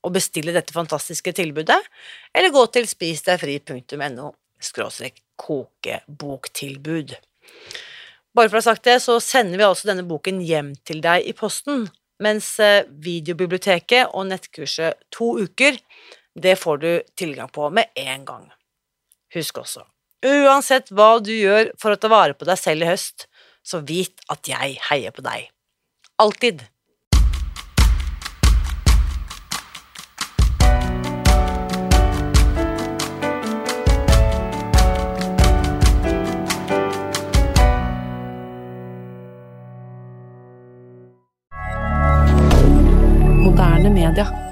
[0.03, 1.79] og bestille dette fantastiske tilbudet,
[2.35, 4.33] eller gå til spisdegfri.no
[5.43, 7.15] kokeboktilbud.
[8.33, 11.27] Bare for å ha sagt det, så sender vi altså denne boken hjem til deg
[11.29, 11.85] i posten,
[12.23, 15.77] mens eh, videobiblioteket og nettkurset To uker,
[16.33, 18.47] det får du tilgang på med en gang.
[19.37, 19.85] Husk også,
[20.25, 23.27] uansett hva du gjør for å ta vare på deg selv i høst,
[23.63, 25.51] så vit at jeg heier på deg.
[26.23, 26.65] Alltid.
[44.15, 44.52] D'accord.